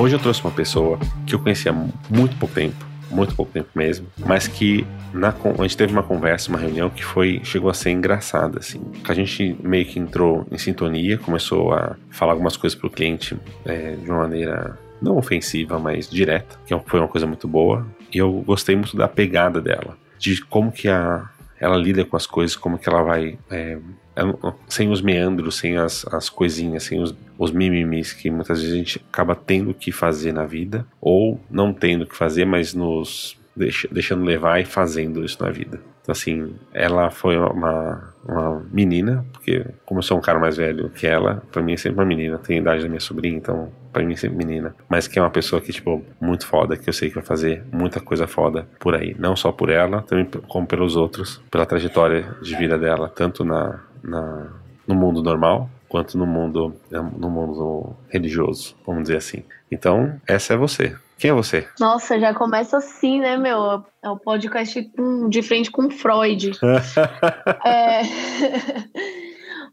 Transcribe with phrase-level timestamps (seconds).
[0.00, 1.74] Hoje eu trouxe uma pessoa que eu conhecia há
[2.08, 6.48] muito pouco tempo, muito pouco tempo mesmo, mas que na, a gente teve uma conversa,
[6.48, 8.80] uma reunião que foi chegou a ser engraçada, assim.
[9.06, 13.96] A gente meio que entrou em sintonia, começou a falar algumas coisas pro cliente é,
[13.96, 17.86] de uma maneira não ofensiva, mas direta, que foi uma coisa muito boa.
[18.10, 21.28] E eu gostei muito da pegada dela, de como que a,
[21.60, 23.38] ela lida com as coisas, como que ela vai.
[23.50, 23.78] É,
[24.66, 28.78] sem os meandros, sem as, as coisinhas, sem os, os mimimis que muitas vezes a
[28.78, 33.86] gente acaba tendo que fazer na vida, ou não tendo que fazer, mas nos deixa,
[33.92, 35.80] deixando levar e fazendo isso na vida.
[36.02, 40.88] Então, assim, ela foi uma, uma menina, porque como eu sou um cara mais velho
[40.90, 43.70] que ela, pra mim é sempre uma menina, tem a idade da minha sobrinha, então
[43.92, 44.74] pra mim é sempre menina.
[44.88, 47.64] Mas que é uma pessoa que, tipo, muito foda, que eu sei que vai fazer
[47.70, 49.14] muita coisa foda por aí.
[49.18, 53.80] Não só por ela, também como pelos outros, pela trajetória de vida dela, tanto na,
[54.02, 54.48] na
[54.86, 59.44] no mundo normal, quanto no mundo no mundo religioso, vamos dizer assim.
[59.70, 60.96] Então, essa é você.
[61.20, 61.68] Quem é você?
[61.78, 63.84] Nossa, já começa assim, né, meu?
[64.02, 64.90] É o podcast
[65.28, 66.52] de frente com Freud.
[67.62, 68.00] é...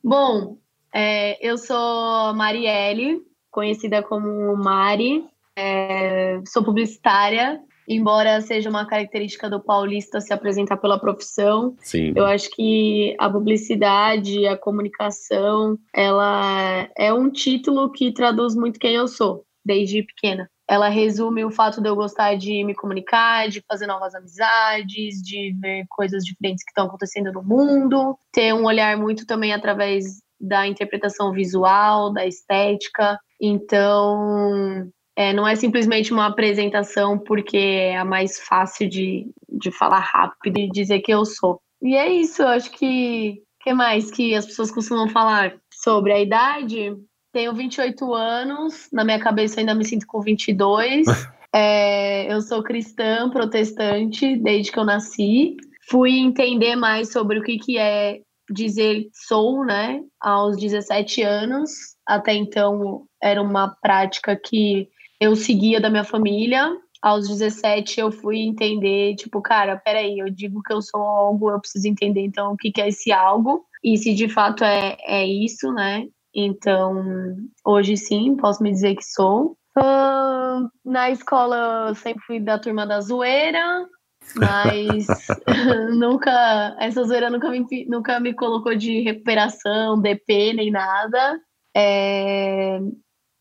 [0.03, 0.57] Bom,
[0.93, 5.23] é, eu sou Marielle, conhecida como Mari.
[5.55, 11.77] É, sou publicitária, embora seja uma característica do paulista se apresentar pela profissão.
[11.79, 12.11] Sim.
[12.13, 18.95] Eu acho que a publicidade, a comunicação, ela é um título que traduz muito quem
[18.95, 20.49] eu sou, desde pequena.
[20.69, 25.55] Ela resume o fato de eu gostar de me comunicar, de fazer novas amizades, de
[25.59, 30.67] ver coisas diferentes que estão acontecendo no mundo, ter um olhar muito também através da
[30.67, 33.17] interpretação visual, da estética.
[33.41, 39.99] Então, é, não é simplesmente uma apresentação porque é a mais fácil de, de falar
[39.99, 41.59] rápido e dizer que eu sou.
[41.81, 43.41] E é isso, eu acho que.
[43.59, 46.95] O que mais que as pessoas costumam falar sobre a idade?
[47.37, 51.05] Tenho 28 anos, na minha cabeça ainda me sinto com 22.
[51.53, 55.55] é, eu sou cristã, protestante, desde que eu nasci.
[55.87, 61.69] Fui entender mais sobre o que, que é dizer sou, né, aos 17 anos.
[62.07, 64.89] Até então era uma prática que
[65.21, 66.75] eu seguia da minha família.
[67.03, 71.59] Aos 17 eu fui entender, tipo, cara, peraí, eu digo que eu sou algo, eu
[71.59, 73.63] preciso entender então o que, que é esse algo.
[73.83, 76.07] E se de fato é, é isso, né?
[76.39, 79.57] Então, hoje sim, posso me dizer que sou.
[79.75, 83.87] Uh, na escola eu sempre fui da turma da zoeira,
[84.35, 85.07] mas
[85.97, 91.39] nunca essa zoeira nunca me, nunca me colocou de recuperação, DP nem nada.
[91.75, 92.79] É,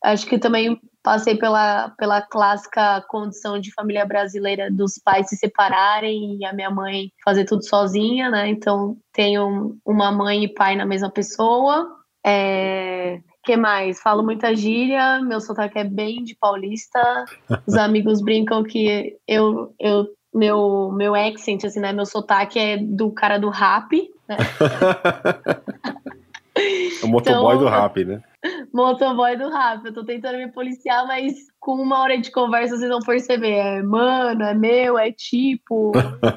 [0.03, 6.39] acho que também passei pela, pela clássica condição de família brasileira dos pais se separarem
[6.41, 8.49] e a minha mãe fazer tudo sozinha, né?
[8.49, 11.96] Então tenho uma mãe e pai na mesma pessoa.
[12.27, 14.03] É, que mais?
[14.03, 17.25] Falo muita gíria, meu sotaque é bem de paulista.
[17.65, 21.93] Os amigos brincam que eu, eu meu, meu accent, assim, né?
[21.93, 24.39] Meu sotaque é do cara do rap, né?
[27.05, 28.21] o motoboy então, do rap, né?
[28.75, 29.85] Motoboy do rap.
[29.85, 33.53] Eu tô tentando me policiar, mas com uma hora de conversa vocês vão perceber.
[33.53, 35.93] É mano, é meu, é tipo.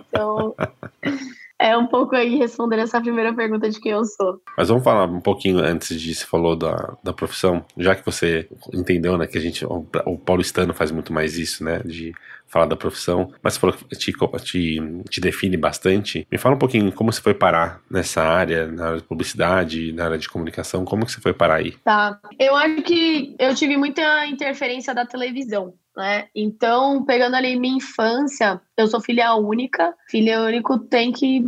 [0.08, 0.54] Então
[1.60, 4.42] é um pouco aí responder essa primeira pergunta de quem eu sou.
[4.58, 8.48] Mas vamos falar um pouquinho antes de se falou da, da profissão, já que você
[8.74, 12.14] entendeu, né, que a gente, o, o paulistano faz muito mais isso, né, de
[12.48, 14.12] falar da profissão, mas você falou que te,
[14.44, 16.26] te, te, define bastante.
[16.32, 20.06] Me fala um pouquinho como você foi parar nessa área, na área de publicidade, na
[20.06, 21.74] área de comunicação, como que você foi parar aí?
[21.84, 26.28] Tá, eu acho que eu tive muita interferência da televisão né?
[26.34, 29.94] Então, pegando ali minha infância, eu sou filha única.
[30.08, 31.44] Filha único tem que,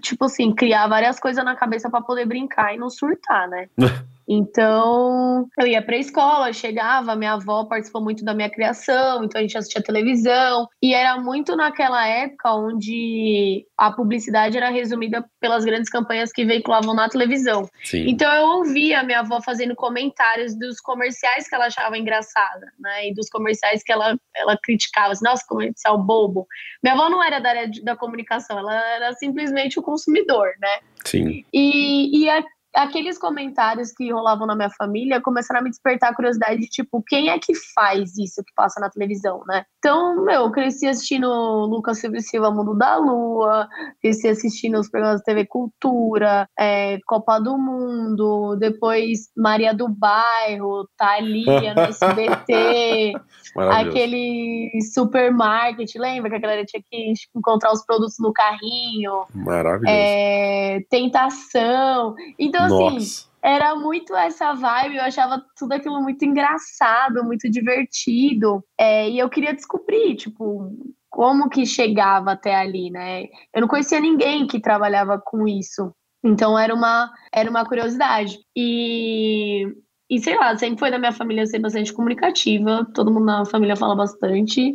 [0.00, 3.68] tipo assim, criar várias coisas na cabeça para poder brincar e não surtar, né?
[4.34, 9.42] Então, eu ia pra escola, chegava, minha avó participou muito da minha criação, então a
[9.42, 10.66] gente assistia televisão.
[10.80, 16.94] E era muito naquela época onde a publicidade era resumida pelas grandes campanhas que veiculavam
[16.94, 17.68] na televisão.
[17.84, 18.08] Sim.
[18.08, 23.08] Então eu ouvia minha avó fazendo comentários dos comerciais que ela achava engraçada, né?
[23.08, 26.46] E dos comerciais que ela, ela criticava, assim, nossa, comercial bobo.
[26.82, 30.78] Minha avó não era da área da comunicação, ela era simplesmente o consumidor, né?
[31.04, 31.44] Sim.
[31.52, 32.42] E, e a,
[32.74, 37.02] aqueles comentários que rolavam na minha família começaram a me despertar a curiosidade de, tipo,
[37.06, 39.64] quem é que faz isso que passa na televisão, né?
[39.78, 41.28] Então, meu, eu cresci assistindo
[41.66, 43.68] Lucas Silva Silva Mundo da Lua,
[44.00, 50.88] cresci assistindo os programas da TV Cultura, é, Copa do Mundo, depois Maria do Bairro,
[50.96, 53.12] Thalia no SBT,
[53.70, 59.24] aquele supermarket, lembra que a galera tinha que encontrar os produtos no carrinho?
[59.34, 59.94] Maravilhoso.
[59.94, 62.14] É, tentação.
[62.38, 63.28] Então, assim, Nossa.
[63.42, 68.64] era muito essa vibe, eu achava tudo aquilo muito engraçado, muito divertido.
[68.78, 70.70] É, e eu queria descobrir, tipo,
[71.10, 73.24] como que chegava até ali, né?
[73.54, 75.92] Eu não conhecia ninguém que trabalhava com isso.
[76.24, 78.38] Então era uma, era uma curiosidade.
[78.56, 79.66] E,
[80.08, 83.76] e sei lá, sempre foi da minha família ser bastante comunicativa, todo mundo na família
[83.76, 84.74] fala bastante.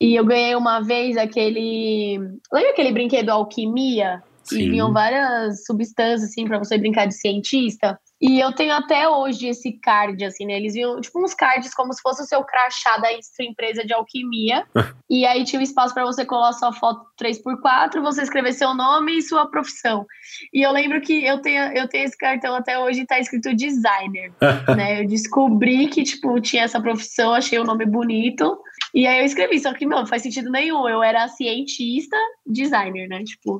[0.00, 2.18] E eu ganhei uma vez aquele.
[2.52, 4.22] Lembra aquele brinquedo Alquimia?
[4.50, 4.62] Sim.
[4.62, 7.98] E vinham várias substâncias, assim, para você brincar de cientista.
[8.20, 10.54] E eu tenho até hoje esse card, assim, né?
[10.54, 13.94] Eles vinham, tipo, uns cards como se fosse o seu crachá da sua empresa de
[13.94, 14.66] alquimia.
[15.08, 19.16] e aí tinha um espaço para você colar sua foto 3x4, você escrever seu nome
[19.16, 20.04] e sua profissão.
[20.52, 23.56] E eu lembro que eu tenho, eu tenho esse cartão até hoje e tá escrito
[23.56, 24.32] designer,
[24.76, 25.02] né?
[25.02, 28.60] Eu descobri que, tipo, tinha essa profissão, achei o nome bonito.
[28.92, 30.86] E aí eu escrevi, só que não, não faz sentido nenhum.
[30.86, 33.24] Eu era cientista, designer, né?
[33.24, 33.58] Tipo.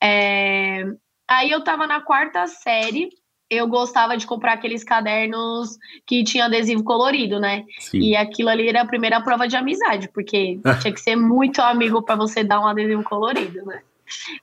[0.00, 0.84] É...
[1.28, 3.08] Aí eu tava na quarta série,
[3.52, 7.64] eu gostava de comprar aqueles cadernos que tinha adesivo colorido, né?
[7.78, 7.98] Sim.
[7.98, 12.02] E aquilo ali era a primeira prova de amizade, porque tinha que ser muito amigo
[12.02, 13.82] para você dar um adesivo colorido, né?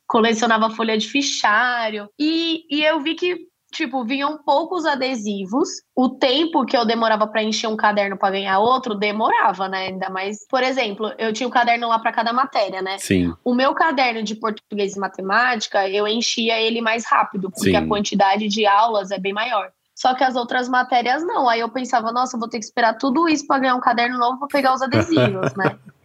[0.08, 2.08] Colecionava folha de fichário.
[2.20, 5.70] E, e eu vi que tipo, vinham poucos adesivos.
[5.96, 9.88] O tempo que eu demorava para encher um caderno para ganhar outro demorava, né?
[9.88, 12.98] Ainda mais, por exemplo, eu tinha um caderno lá para cada matéria, né?
[12.98, 13.34] Sim.
[13.44, 17.76] O meu caderno de português e matemática, eu enchia ele mais rápido, porque Sim.
[17.76, 19.72] a quantidade de aulas é bem maior.
[19.96, 21.50] Só que as outras matérias não.
[21.50, 24.18] Aí eu pensava, nossa, eu vou ter que esperar tudo isso para ganhar um caderno
[24.18, 25.78] novo para pegar os adesivos, né?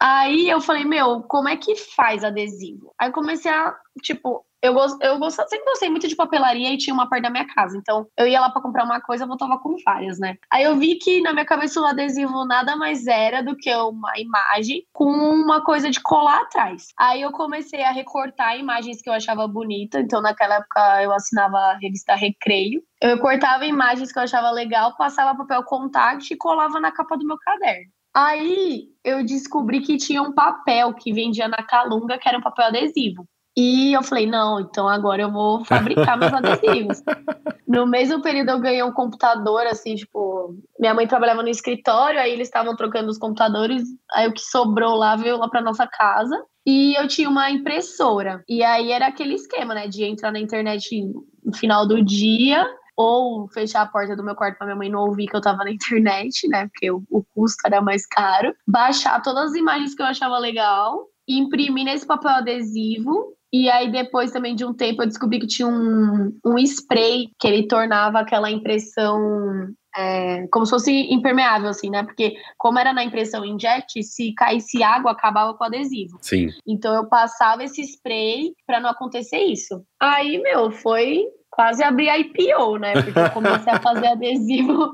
[0.00, 2.94] Aí eu falei, meu, como é que faz adesivo?
[2.96, 7.08] Aí comecei a, tipo, eu, eu gost, sempre gostei muito de papelaria e tinha uma
[7.08, 7.76] parte da minha casa.
[7.76, 10.36] Então, eu ia lá para comprar uma coisa, eu voltava com várias, né?
[10.50, 14.12] Aí eu vi que na minha cabeça o adesivo nada mais era do que uma
[14.18, 16.88] imagem com uma coisa de colar atrás.
[16.98, 20.00] Aí eu comecei a recortar imagens que eu achava bonita.
[20.00, 22.82] Então, naquela época, eu assinava a revista Recreio.
[23.00, 27.26] Eu recortava imagens que eu achava legal, passava papel contact e colava na capa do
[27.26, 27.90] meu caderno.
[28.14, 32.66] Aí eu descobri que tinha um papel que vendia na Calunga, que era um papel
[32.66, 33.24] adesivo.
[33.60, 37.02] E eu falei, não, então agora eu vou fabricar meus adesivos.
[37.66, 42.30] No mesmo período eu ganhei um computador, assim, tipo, minha mãe trabalhava no escritório, aí
[42.30, 43.82] eles estavam trocando os computadores,
[44.12, 46.40] aí o que sobrou lá veio lá pra nossa casa.
[46.64, 48.44] E eu tinha uma impressora.
[48.48, 51.04] E aí era aquele esquema, né, de entrar na internet
[51.44, 52.64] no final do dia,
[52.96, 55.64] ou fechar a porta do meu quarto pra minha mãe não ouvir que eu tava
[55.64, 56.68] na internet, né?
[56.68, 58.54] Porque o, o custo era mais caro.
[58.64, 63.36] Baixar todas as imagens que eu achava legal, imprimir nesse papel adesivo.
[63.52, 67.48] E aí, depois também de um tempo, eu descobri que tinha um, um spray que
[67.48, 69.18] ele tornava aquela impressão
[69.96, 72.04] é, como se fosse impermeável, assim, né?
[72.04, 76.18] Porque, como era na impressão inject, se caísse água, acabava com o adesivo.
[76.20, 76.48] Sim.
[76.66, 79.82] Então, eu passava esse spray para não acontecer isso.
[80.00, 82.92] Aí, meu, foi quase abrir a IPO, né?
[83.02, 84.92] Porque eu comecei a fazer adesivo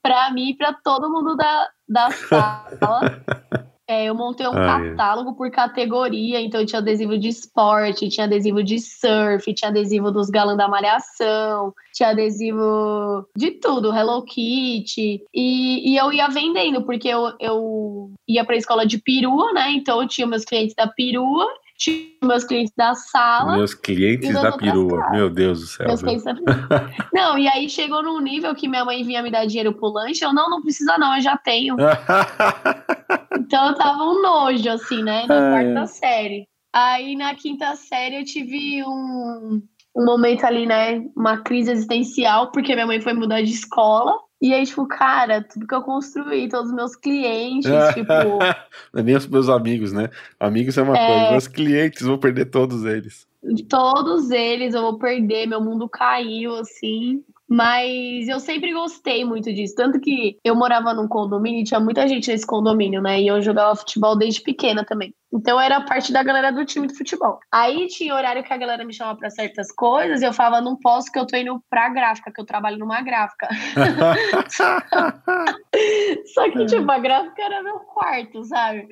[0.00, 3.22] para mim e para todo mundo da, da sala.
[3.88, 4.90] É, eu montei um Ah, é.
[4.90, 10.28] catálogo por categoria, então tinha adesivo de esporte, tinha adesivo de surf, tinha adesivo dos
[10.28, 15.22] galãs da malhação, tinha adesivo de tudo, Hello Kitty.
[15.32, 19.70] E, e eu ia vendendo, porque eu, eu ia pra escola de perua, né?
[19.70, 21.46] Então eu tinha meus clientes da perua,
[21.78, 23.56] tinha meus clientes da sala.
[23.56, 24.98] Meus clientes da perua.
[24.98, 25.16] casas.
[25.16, 25.86] Meu Deus do céu.
[25.86, 26.34] Meus clientes da
[27.14, 30.24] Não, e aí chegou num nível que minha mãe vinha me dar dinheiro pro lanche,
[30.24, 31.76] eu não, não precisa não, eu já tenho.
[33.38, 35.26] Então eu tava um nojo, assim, né?
[35.26, 36.48] Na Ai, quarta série.
[36.72, 39.62] Aí na quinta série eu tive um,
[39.96, 41.04] um momento ali, né?
[41.16, 44.18] Uma crise existencial, porque minha mãe foi mudar de escola.
[44.40, 49.16] E aí, tipo, cara, tudo que eu construí, todos os meus clientes, tipo, é nem
[49.16, 50.10] os meus amigos, né?
[50.38, 51.06] Amigos é uma É.
[51.06, 53.26] coisa, meus clientes, vou perder todos eles.
[53.68, 57.24] todos eles eu vou perder, meu mundo caiu, assim.
[57.48, 59.74] Mas eu sempre gostei muito disso.
[59.76, 63.20] Tanto que eu morava num condomínio e tinha muita gente nesse condomínio, né?
[63.20, 65.14] E eu jogava futebol desde pequena também.
[65.32, 67.38] Então eu era parte da galera do time de futebol.
[67.52, 70.76] Aí tinha horário que a galera me chamava para certas coisas e eu falava, não
[70.76, 73.48] posso, que eu tô indo pra gráfica, que eu trabalho numa gráfica.
[76.34, 78.88] Só que, tipo, a gráfica era meu quarto, sabe?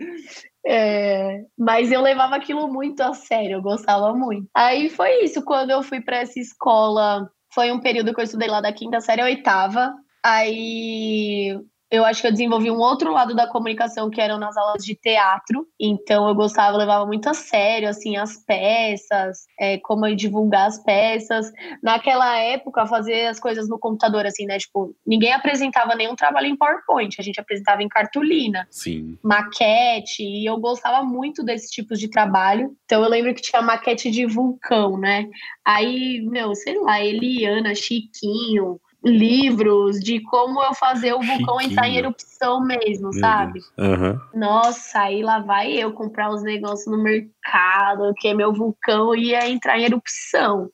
[0.66, 4.48] É, mas eu levava aquilo muito a sério, eu gostava muito.
[4.54, 8.48] Aí foi isso, quando eu fui para essa escola, foi um período que eu estudei
[8.48, 9.94] lá da quinta série à oitava.
[10.22, 11.56] Aí
[11.90, 14.94] eu acho que eu desenvolvi um outro lado da comunicação que eram nas aulas de
[14.94, 15.66] teatro.
[15.78, 20.82] Então eu gostava, levava muito a sério, assim, as peças, é, como eu divulgar as
[20.82, 21.52] peças.
[21.82, 24.58] Naquela época, fazer as coisas no computador, assim, né?
[24.58, 29.16] Tipo, ninguém apresentava nenhum trabalho em PowerPoint, a gente apresentava em cartolina, Sim.
[29.22, 32.76] maquete, e eu gostava muito desses tipos de trabalho.
[32.84, 35.28] Então eu lembro que tinha maquete de vulcão, né?
[35.64, 41.72] Aí, meu, sei lá, Eliana, Chiquinho, livros de como eu fazer o vulcão Chiquinho.
[41.72, 43.60] entrar em erupção mesmo, Meu sabe?
[43.78, 44.20] Aham.
[44.34, 49.78] Nossa, aí lá vai eu comprar os negócios no mercado, que meu vulcão ia entrar
[49.78, 50.70] em erupção.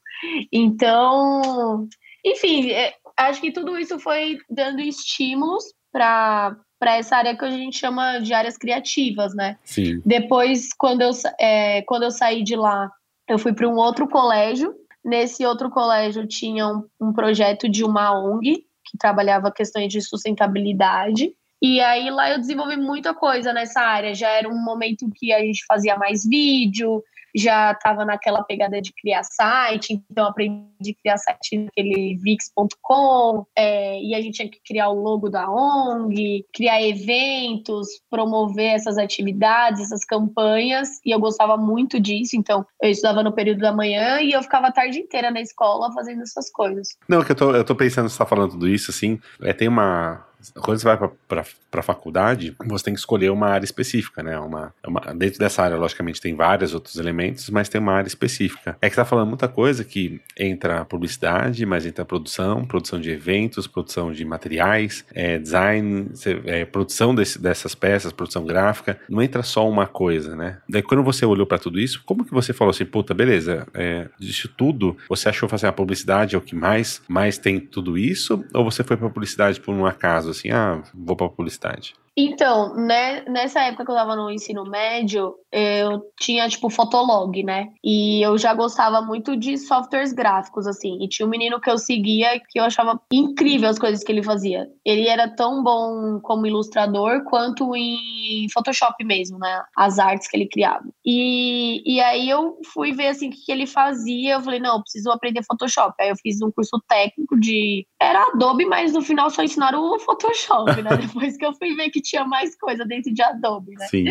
[0.53, 1.89] Então,
[2.25, 7.51] enfim, é, acho que tudo isso foi dando estímulos para para essa área que a
[7.51, 9.59] gente chama de áreas criativas, né?
[9.63, 10.01] Sim.
[10.03, 12.91] Depois, quando eu, é, quando eu saí de lá,
[13.29, 14.75] eu fui para um outro colégio.
[15.05, 21.33] Nesse outro colégio tinha um, um projeto de uma ONG que trabalhava questões de sustentabilidade.
[21.63, 24.15] E aí lá eu desenvolvi muita coisa nessa área.
[24.15, 27.03] Já era um momento que a gente fazia mais vídeo,
[27.35, 34.01] já estava naquela pegada de criar site, então aprendi a criar site naquele vix.com, é,
[34.03, 39.81] e a gente tinha que criar o logo da ONG, criar eventos, promover essas atividades,
[39.81, 44.33] essas campanhas, e eu gostava muito disso, então eu estudava no período da manhã e
[44.33, 46.89] eu ficava a tarde inteira na escola fazendo essas coisas.
[47.09, 49.69] Não, que eu tô, eu tô pensando, você tá falando tudo isso, assim, é, tem
[49.69, 50.30] uma.
[50.61, 50.97] Quando você vai
[51.29, 54.39] pra, pra faculdade, você tem que escolher uma área específica, né?
[54.39, 58.77] Uma, uma- dentro dessa área, logicamente, tem vários outros elementos, mas tem uma área específica.
[58.81, 63.11] É que você tá falando muita coisa que entra publicidade, mas entra produção, produção de
[63.11, 66.11] eventos, produção de materiais, é, design,
[66.47, 68.99] é, produção desse- dessas peças, produção gráfica.
[69.09, 70.59] Não entra só uma coisa, né?
[70.69, 74.09] Daí quando você olhou pra tudo isso, como que você falou assim, puta, beleza, é,
[74.19, 78.45] disso tudo, você achou fazer a publicidade é o que mais, mais tem tudo isso?
[78.55, 81.95] Ou você foi pra publicidade por um acaso, assim, ah, vou pra publicidade?
[82.17, 87.69] Então, né, nessa época que eu tava no ensino médio, eu tinha, tipo, Fotolog, né?
[87.83, 91.03] E eu já gostava muito de softwares gráficos, assim.
[91.03, 94.23] E tinha um menino que eu seguia que eu achava incrível as coisas que ele
[94.23, 94.69] fazia.
[94.85, 99.63] Ele era tão bom como ilustrador quanto em Photoshop mesmo, né?
[99.77, 100.85] As artes que ele criava.
[101.05, 104.35] E, e aí eu fui ver, assim, o que, ele fazia.
[104.35, 105.95] Eu falei, não, preciso aprender Photoshop.
[106.01, 107.87] Aí eu fiz um curso técnico de...
[108.01, 110.91] Era Adobe, mas no final só ensinaram o Photoshop, né?
[110.99, 113.87] Depois que eu fui ver que tinha mais coisa dentro de Adobe, né?
[113.87, 114.05] Sim.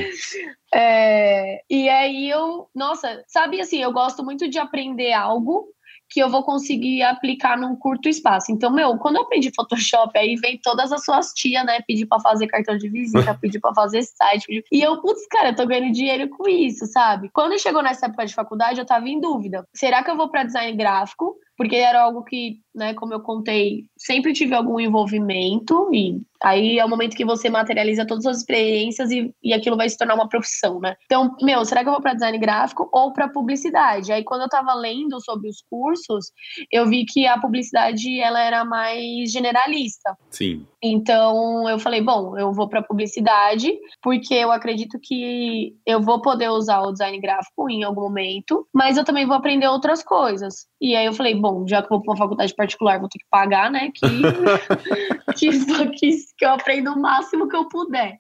[0.74, 5.67] É, e aí eu, nossa, sabe assim, eu gosto muito de aprender algo
[6.10, 8.51] que eu vou conseguir aplicar num curto espaço.
[8.51, 12.19] Então, meu, quando eu aprendi Photoshop, aí vem todas as suas tias, né, pedir pra
[12.19, 14.63] fazer cartão de visita, pedir pra fazer site, pedir...
[14.72, 17.29] e eu, putz, cara, eu tô ganhando dinheiro com isso, sabe?
[17.31, 19.65] Quando chegou nessa época de faculdade, eu tava em dúvida.
[19.74, 21.36] Será que eu vou pra design gráfico?
[21.55, 26.86] Porque era algo que, né, como eu contei, sempre tive algum envolvimento e aí é
[26.86, 30.29] o momento que você materializa todas as experiências e, e aquilo vai se tornar uma
[30.29, 30.96] profissão, né?
[31.05, 34.12] Então, meu, será que eu vou para design gráfico ou para publicidade?
[34.12, 36.31] Aí quando eu tava lendo sobre os cursos,
[36.72, 40.17] eu vi que a publicidade ela era mais generalista.
[40.29, 40.65] Sim.
[40.81, 46.50] Então eu falei, bom, eu vou para publicidade, porque eu acredito que eu vou poder
[46.50, 50.67] usar o design gráfico em algum momento, mas eu também vou aprender outras coisas.
[50.79, 53.19] E aí eu falei, bom, já que eu vou para uma faculdade particular, vou ter
[53.19, 53.91] que pagar, né?
[53.93, 54.08] Que,
[55.38, 58.17] que, que, que eu aprendo o máximo que eu puder.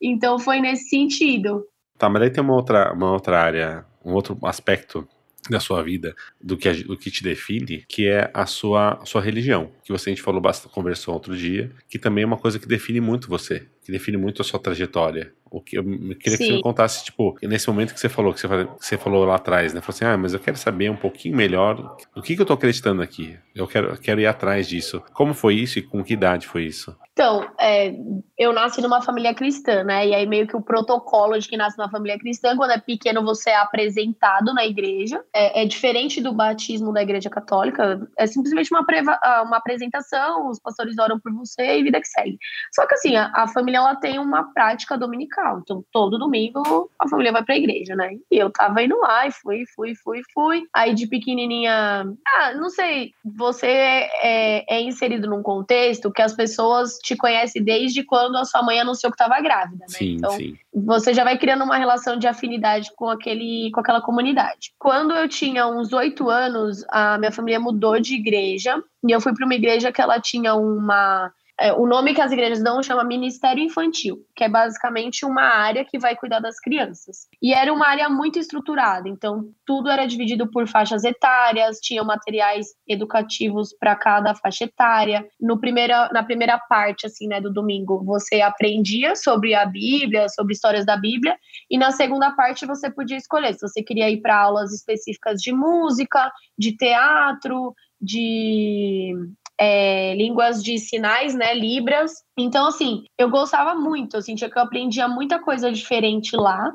[0.00, 1.66] Então foi nesse sentido.
[1.98, 5.06] Tá, mas daí tem uma outra, uma outra área, um outro aspecto
[5.50, 9.20] da sua vida, do que, do que te define, que é a sua, a sua
[9.20, 9.72] religião.
[9.82, 12.68] Que você, a gente falou bastante, conversou outro dia, que também é uma coisa que
[12.68, 15.32] define muito você, que define muito a sua trajetória.
[15.50, 16.56] O que eu queria que você Sim.
[16.56, 19.74] me contasse, tipo, nesse momento que você falou, que você, que você falou lá atrás,
[19.74, 19.80] né?
[19.80, 22.52] Falou assim, ah, mas eu quero saber um pouquinho melhor do que, que eu tô
[22.52, 23.38] acreditando aqui.
[23.54, 25.02] Eu quero, quero ir atrás disso.
[25.12, 26.96] Como foi isso e com que idade foi isso?
[27.12, 27.92] Então, é,
[28.38, 30.06] eu nasci numa família cristã, né?
[30.06, 33.24] E aí meio que o protocolo de quem nasce numa família cristã, quando é pequeno
[33.24, 35.20] você é apresentado na igreja.
[35.34, 38.00] É, é diferente do batismo da igreja católica.
[38.16, 42.06] É simplesmente uma, preva- ah, uma apresentação, os pastores oram por você e vida que
[42.06, 42.38] segue.
[42.72, 45.37] Só que assim, a, a família ela tem uma prática dominical.
[45.38, 45.60] Dominical.
[45.60, 48.10] Então, todo domingo a família vai pra igreja, né?
[48.30, 50.64] E eu tava indo lá e fui, fui, fui, fui.
[50.74, 56.98] Aí de pequenininha, ah, não sei, você é, é inserido num contexto que as pessoas
[56.98, 59.96] te conhecem desde quando a sua mãe anunciou que tava grávida, né?
[59.96, 60.56] Sim, então, sim.
[60.74, 64.72] você já vai criando uma relação de afinidade com aquele com aquela comunidade.
[64.78, 69.32] Quando eu tinha uns oito anos, a minha família mudou de igreja e eu fui
[69.32, 73.02] para uma igreja que ela tinha uma é, o nome que as igrejas dão chama
[73.02, 77.26] Ministério Infantil, que é basicamente uma área que vai cuidar das crianças.
[77.42, 82.68] E era uma área muito estruturada, então tudo era dividido por faixas etárias, tinha materiais
[82.86, 85.26] educativos para cada faixa etária.
[85.40, 90.52] No primeira, na primeira parte assim, né, do domingo, você aprendia sobre a Bíblia, sobre
[90.52, 91.36] histórias da Bíblia,
[91.68, 95.52] e na segunda parte você podia escolher se você queria ir para aulas específicas de
[95.52, 99.12] música, de teatro, de
[99.60, 102.22] é, línguas de sinais, né, Libras.
[102.38, 106.72] Então, assim, eu gostava muito, eu sentia que eu aprendia muita coisa diferente lá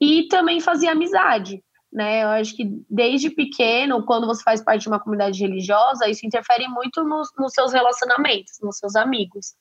[0.00, 1.62] e também fazia amizade.
[1.90, 6.26] Né, eu acho que desde pequeno, quando você faz parte de uma comunidade religiosa, isso
[6.26, 9.54] interfere muito nos, nos seus relacionamentos, nos seus amigos.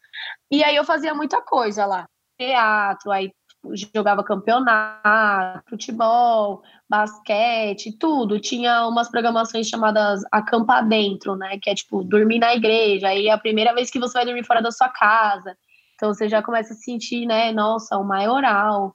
[0.51, 2.05] E aí eu fazia muita coisa lá
[2.37, 3.31] teatro, aí
[3.73, 8.39] jogava campeonato, futebol, basquete, tudo.
[8.39, 11.57] Tinha umas programações chamadas acampar dentro, né?
[11.61, 13.09] Que é tipo dormir na igreja.
[13.09, 15.57] Aí é a primeira vez que você vai dormir fora da sua casa.
[15.95, 17.51] Então você já começa a sentir, né?
[17.51, 18.93] Nossa, o maioral.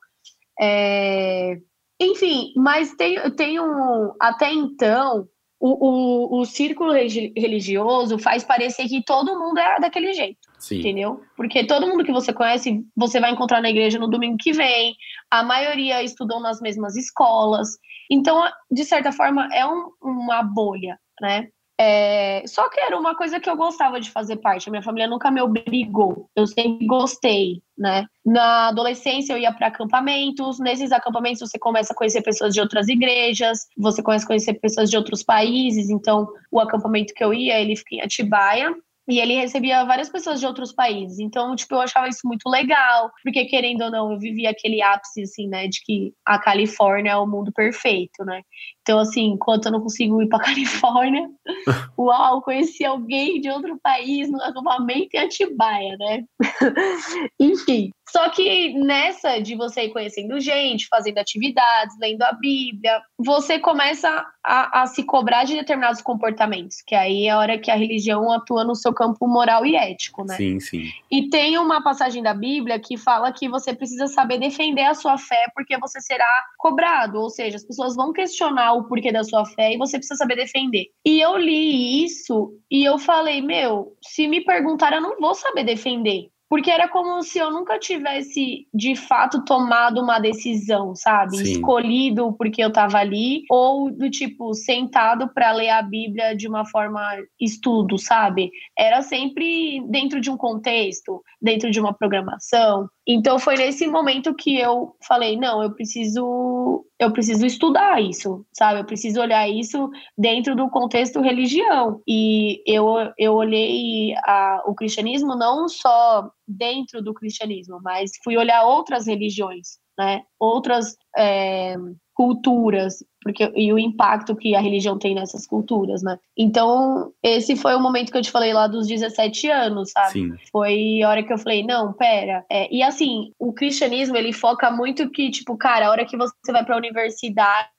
[0.61, 1.59] É...
[2.01, 4.13] Enfim, mas tem, tem um.
[4.21, 5.29] Até então,
[5.61, 10.52] o, o, o círculo religioso faz parecer que todo mundo é daquele jeito.
[10.63, 10.79] Sim.
[10.79, 11.21] Entendeu?
[11.37, 14.95] Porque todo mundo que você conhece, você vai encontrar na igreja no domingo que vem.
[15.29, 17.71] A maioria estudam nas mesmas escolas.
[18.09, 21.49] Então, de certa forma, é um, uma bolha, né?
[21.81, 24.69] É, só que era uma coisa que eu gostava de fazer parte.
[24.69, 26.31] A minha família nunca me obrigou.
[26.37, 28.07] Eu sempre gostei, né?
[28.25, 30.61] Na adolescência eu ia para acampamentos.
[30.61, 33.67] Nesses acampamentos você começa a conhecer pessoas de outras igrejas.
[33.77, 35.91] Você começa a conhecer pessoas de outros países.
[35.91, 38.73] Então, o acampamento que eu ia, ele fica em Atibaia.
[39.09, 41.19] E ele recebia várias pessoas de outros países.
[41.19, 45.23] Então, tipo, eu achava isso muito legal, porque querendo ou não, eu vivia aquele ápice,
[45.23, 48.43] assim, né, de que a Califórnia é o mundo perfeito, né?
[48.83, 51.29] Então, assim, enquanto eu não consigo ir pra Califórnia,
[51.99, 56.25] uau, conheci alguém de outro país no acampamento em Atibaia, né?
[57.39, 63.59] Enfim, só que nessa de você ir conhecendo gente, fazendo atividades, lendo a Bíblia, você
[63.59, 67.77] começa a, a, se cobrar de determinados comportamentos, que aí é a hora que a
[67.77, 70.37] religião atua no seu campo moral e ético, né?
[70.37, 70.91] Sim, sim.
[71.11, 75.17] E tem uma passagem da Bíblia que fala que você precisa saber defender a sua
[75.17, 79.45] fé porque você será cobrado, ou seja, as pessoas vão questionar o porquê da sua
[79.45, 80.87] fé e você precisa saber defender.
[81.05, 85.65] E eu li isso e eu falei, meu, se me perguntar, eu não vou saber
[85.65, 91.39] defender porque era como se eu nunca tivesse de fato tomado uma decisão, sabe?
[91.39, 91.45] Sim.
[91.45, 96.67] Escolhido porque eu tava ali, ou do tipo, sentado para ler a Bíblia de uma
[96.67, 97.01] forma
[97.41, 98.51] estudo, sabe?
[98.79, 102.87] Era sempre dentro de um contexto, dentro de uma programação.
[103.07, 108.81] Então foi nesse momento que eu falei, não, eu preciso eu preciso estudar isso, sabe?
[108.81, 112.01] Eu preciso olhar isso dentro do contexto religião.
[112.07, 112.87] E eu,
[113.19, 119.79] eu olhei a, o cristianismo não só dentro do cristianismo, mas fui olhar outras religiões,
[119.99, 120.23] né?
[120.39, 121.75] Outras é,
[122.15, 126.19] culturas, porque e o impacto que a religião tem nessas culturas, né?
[126.37, 130.13] Então, esse foi o momento que eu te falei lá dos 17 anos, sabe?
[130.13, 130.35] Sim.
[130.51, 132.45] Foi a hora que eu falei, não, pera.
[132.51, 136.53] É, e assim, o cristianismo, ele foca muito que, tipo, cara, a hora que você
[136.53, 137.71] vai pra universidade,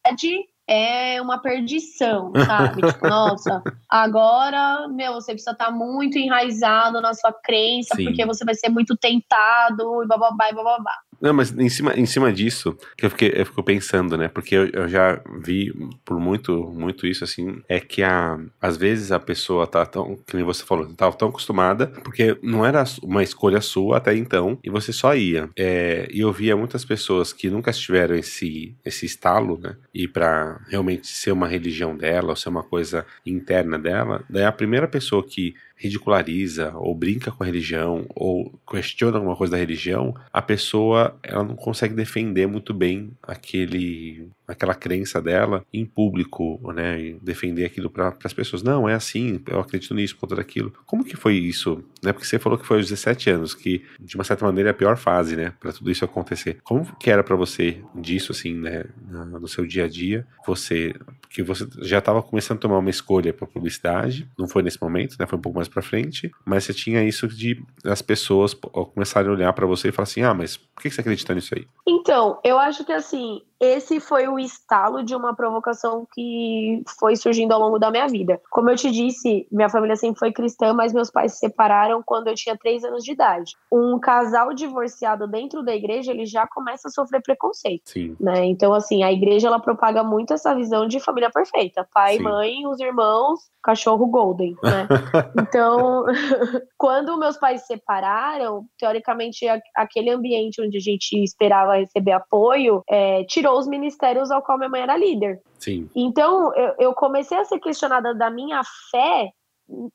[0.68, 2.82] é uma perdição, sabe?
[2.82, 8.06] tipo, nossa, agora, meu, você precisa estar tá muito enraizado na sua crença, Sim.
[8.06, 10.98] porque você vai ser muito tentado e bababá e bababá.
[11.24, 14.28] Não, mas em cima, em cima disso, que eu fiquei eu fico pensando, né?
[14.28, 19.10] Porque eu, eu, já vi por muito, muito isso, assim, é que a, às vezes
[19.10, 23.24] a pessoa tá tão, que nem você falou, tava tão acostumada, porque não era uma
[23.24, 25.50] escolha sua até então, e você só ia.
[25.58, 29.78] É, e eu via muitas pessoas que nunca tiveram esse, esse estalo, né?
[29.94, 34.52] E para realmente ser uma religião dela, ou ser uma coisa interna dela, daí a
[34.52, 40.16] primeira pessoa que ridiculariza ou brinca com a religião ou questiona alguma coisa da religião,
[40.32, 47.00] a pessoa ela não consegue defender muito bem aquele aquela crença dela em público, né,
[47.00, 48.64] e defender aquilo para as pessoas.
[48.64, 50.74] Não, é assim, eu acredito nisso, tudo aquilo.
[50.86, 51.84] Como que foi isso?
[52.02, 52.12] Né?
[52.12, 54.76] Porque você falou que foi aos 17 anos, que de uma certa maneira é a
[54.76, 56.58] pior fase, né, para tudo isso acontecer.
[56.64, 60.28] Como que era para você disso assim, né, no seu dia a dia?
[60.46, 60.94] Você
[61.30, 65.16] que você já estava começando a tomar uma escolha para publicidade, não foi nesse momento,
[65.20, 65.26] né?
[65.26, 69.34] Foi um pouco mais para frente, mas você tinha isso de as pessoas começarem a
[69.34, 72.40] olhar para você e falar assim: "Ah, mas por que você acredita nisso aí?" Então,
[72.44, 77.60] eu acho que assim, esse foi o estalo de uma provocação que foi surgindo ao
[77.60, 78.42] longo da minha vida.
[78.52, 82.28] Como eu te disse, minha família sempre foi cristã, mas meus pais se separaram quando
[82.28, 83.54] eu tinha três anos de idade.
[83.72, 87.84] Um casal divorciado dentro da igreja, ele já começa a sofrer preconceito.
[87.86, 88.16] Sim.
[88.20, 88.46] Né?
[88.46, 92.24] Então, assim, a igreja ela propaga muito essa visão de família perfeita: pai, Sim.
[92.24, 94.56] mãe, os irmãos, cachorro golden.
[94.62, 94.88] Né?
[95.48, 96.04] então,
[96.78, 99.46] quando meus pais se separaram, teoricamente,
[99.76, 104.70] aquele ambiente onde a gente esperava receber apoio é, tirou os ministérios ao qual minha
[104.70, 105.42] mãe era líder.
[105.60, 105.90] Sim.
[105.96, 108.62] Então, eu, eu comecei a ser questionada da minha
[108.92, 109.32] fé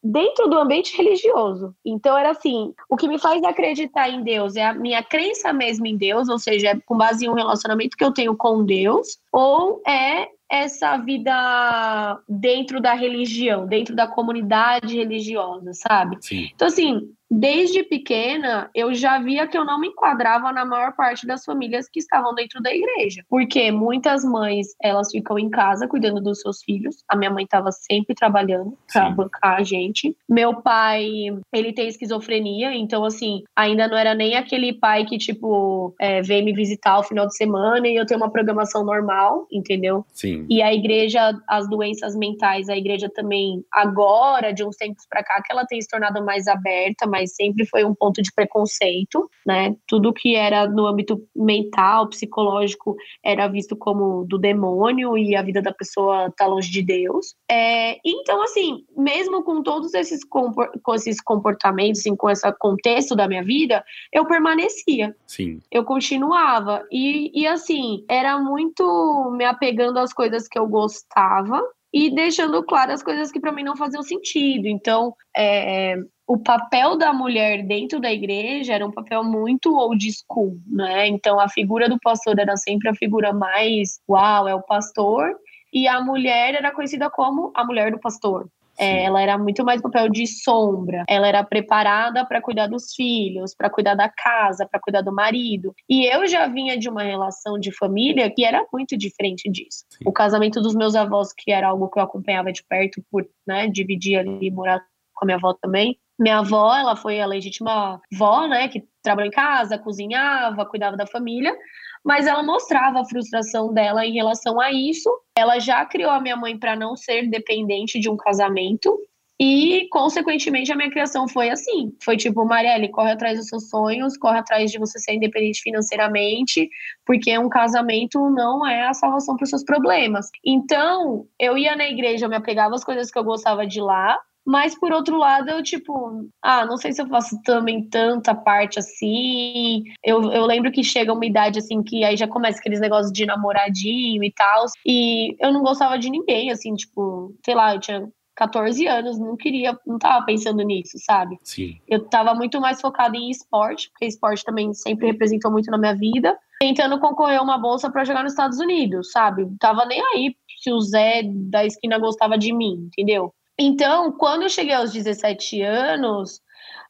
[0.02, 1.74] dentro do ambiente religioso.
[1.84, 5.86] Então era assim, o que me faz acreditar em Deus é a minha crença mesmo
[5.86, 9.18] em Deus, ou seja, é com base em um relacionamento que eu tenho com Deus,
[9.32, 16.16] ou é essa vida dentro da religião, dentro da comunidade religiosa, sabe?
[16.20, 16.48] Sim.
[16.54, 21.26] Então assim, desde pequena, eu já via que eu não me enquadrava na maior parte
[21.26, 23.24] das famílias que estavam dentro da igreja.
[23.28, 27.04] Porque muitas mães, elas ficam em casa cuidando dos seus filhos.
[27.08, 30.16] A minha mãe estava sempre trabalhando para bancar a gente.
[30.28, 31.06] Meu pai,
[31.52, 36.44] ele tem esquizofrenia, então, assim, ainda não era nem aquele pai que, tipo, é, vem
[36.44, 40.04] me visitar ao final de semana e eu tenho uma programação normal, entendeu?
[40.12, 40.46] Sim.
[40.48, 45.42] E a igreja, as doenças mentais, a igreja também, agora, de uns tempos para cá,
[45.42, 49.28] que ela tem se tornado mais aberta, mais mas sempre foi um ponto de preconceito,
[49.44, 49.74] né?
[49.88, 55.60] Tudo que era no âmbito mental, psicológico, era visto como do demônio e a vida
[55.60, 57.34] da pessoa tá longe de Deus.
[57.50, 60.54] É, então, assim, mesmo com todos esses, com
[60.94, 65.14] esses comportamentos, assim, com esse contexto da minha vida, eu permanecia.
[65.26, 65.60] Sim.
[65.72, 66.86] Eu continuava.
[66.92, 71.60] E, e assim, era muito me apegando às coisas que eu gostava,
[71.92, 74.66] e deixando claro as coisas que para mim não faziam sentido.
[74.66, 75.96] Então, é,
[76.28, 81.08] o papel da mulher dentro da igreja era um papel muito old school, né?
[81.08, 85.34] Então a figura do pastor era sempre a figura mais, uau, é o pastor,
[85.72, 88.46] e a mulher era conhecida como a mulher do pastor.
[88.78, 91.02] É, ela era muito mais papel de sombra.
[91.08, 95.74] Ela era preparada para cuidar dos filhos, para cuidar da casa, para cuidar do marido.
[95.88, 99.84] E eu já vinha de uma relação de família que era muito diferente disso.
[99.88, 100.04] Sim.
[100.06, 103.66] O casamento dos meus avós, que era algo que eu acompanhava de perto por né,
[103.66, 104.80] dividir ali, morar
[105.12, 109.28] com a minha avó também, minha avó, ela foi a legítima avó, né, que trabalhou
[109.28, 111.56] em casa, cozinhava, cuidava da família,
[112.04, 115.10] mas ela mostrava a frustração dela em relação a isso.
[115.36, 118.98] Ela já criou a minha mãe para não ser dependente de um casamento.
[119.40, 121.94] E, consequentemente, a minha criação foi assim.
[122.02, 126.68] Foi tipo, Marielle, corre atrás dos seus sonhos, corre atrás de você ser independente financeiramente,
[127.06, 130.28] porque um casamento não é a salvação para os seus problemas.
[130.44, 134.18] Então, eu ia na igreja, eu me apegava às coisas que eu gostava de lá,
[134.48, 138.78] mas por outro lado, eu, tipo, ah, não sei se eu faço também tanta parte
[138.78, 139.84] assim.
[140.02, 143.26] Eu, eu lembro que chega uma idade assim que aí já começa aqueles negócios de
[143.26, 144.64] namoradinho e tal.
[144.86, 149.36] E eu não gostava de ninguém, assim, tipo, sei lá, eu tinha 14 anos, não
[149.36, 151.36] queria, não tava pensando nisso, sabe?
[151.42, 151.78] Sim.
[151.86, 155.94] Eu tava muito mais focada em esporte, porque esporte também sempre representou muito na minha
[155.94, 159.46] vida, tentando concorrer a uma bolsa para jogar nos Estados Unidos, sabe?
[159.60, 163.34] Tava nem aí se o Zé da esquina gostava de mim, entendeu?
[163.58, 166.40] Então, quando eu cheguei aos 17 anos,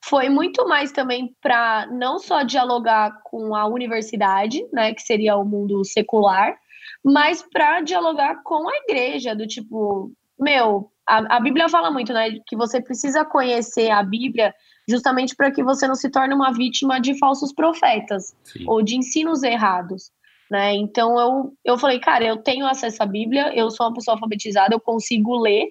[0.04, 5.44] foi muito mais também para não só dialogar com a universidade, né, que seria o
[5.44, 6.56] mundo secular,
[7.04, 12.38] mas para dialogar com a igreja, do tipo, meu, a, a Bíblia fala muito, né,
[12.46, 14.54] que você precisa conhecer a Bíblia
[14.88, 18.64] justamente para que você não se torne uma vítima de falsos profetas Sim.
[18.66, 20.10] ou de ensinos errados.
[20.50, 20.74] Né?
[20.74, 24.74] Então eu, eu falei, cara, eu tenho acesso à Bíblia, eu sou uma pessoa alfabetizada,
[24.74, 25.66] eu consigo ler,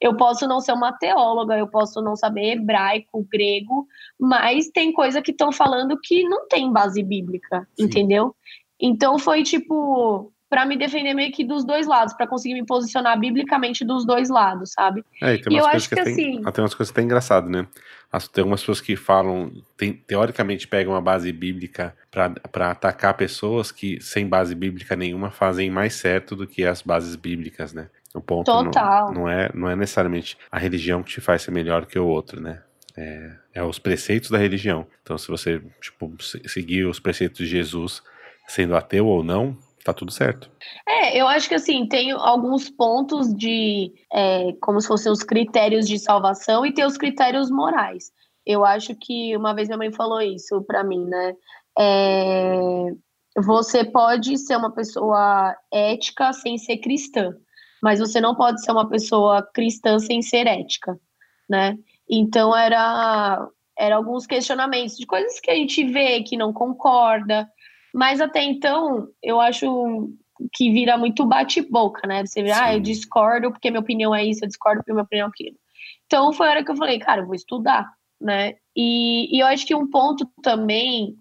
[0.00, 3.86] eu posso não ser uma teóloga, eu posso não saber hebraico, grego,
[4.18, 7.84] mas tem coisa que estão falando que não tem base bíblica, Sim.
[7.84, 8.34] entendeu?
[8.80, 13.18] Então foi tipo para me defender meio que dos dois lados, para conseguir me posicionar
[13.18, 15.02] biblicamente dos dois lados, sabe?
[15.22, 17.66] É, e, tem e eu acho que, que assim, tem umas coisas até engraçadas, né?
[18.30, 23.98] Tem algumas pessoas que falam, tem, teoricamente pegam uma base bíblica para atacar pessoas que,
[24.02, 27.88] sem base bíblica nenhuma, fazem mais certo do que as bases bíblicas, né?
[28.12, 29.06] O ponto Total.
[29.06, 32.06] Não, não, é, não é necessariamente a religião que te faz ser melhor que o
[32.06, 32.60] outro, né?
[32.94, 34.86] É, é os preceitos da religião.
[35.02, 36.14] Então, se você tipo,
[36.46, 38.02] seguir os preceitos de Jesus,
[38.46, 40.50] sendo ateu ou não, tá tudo certo.
[40.88, 45.86] É, eu acho que assim, tem alguns pontos de é, como se fossem os critérios
[45.86, 48.10] de salvação e tem os critérios morais.
[48.44, 51.34] Eu acho que uma vez minha mãe falou isso para mim, né?
[51.78, 52.58] É,
[53.36, 57.34] você pode ser uma pessoa ética sem ser cristã.
[57.82, 60.98] mas você não pode ser uma pessoa cristã sem ser ética,
[61.48, 61.76] né?
[62.08, 67.48] Então era era alguns questionamentos de coisas que a gente vê que não concorda,
[67.94, 70.10] mas até então eu acho
[70.52, 72.24] que vira muito bate-boca, né?
[72.24, 75.26] Você vê, ah, eu discordo porque minha opinião é isso, eu discordo porque minha opinião
[75.26, 75.56] é aquilo.
[76.06, 78.54] Então foi a hora que eu falei, cara, eu vou estudar, né?
[78.76, 81.16] E, e eu acho que um ponto também,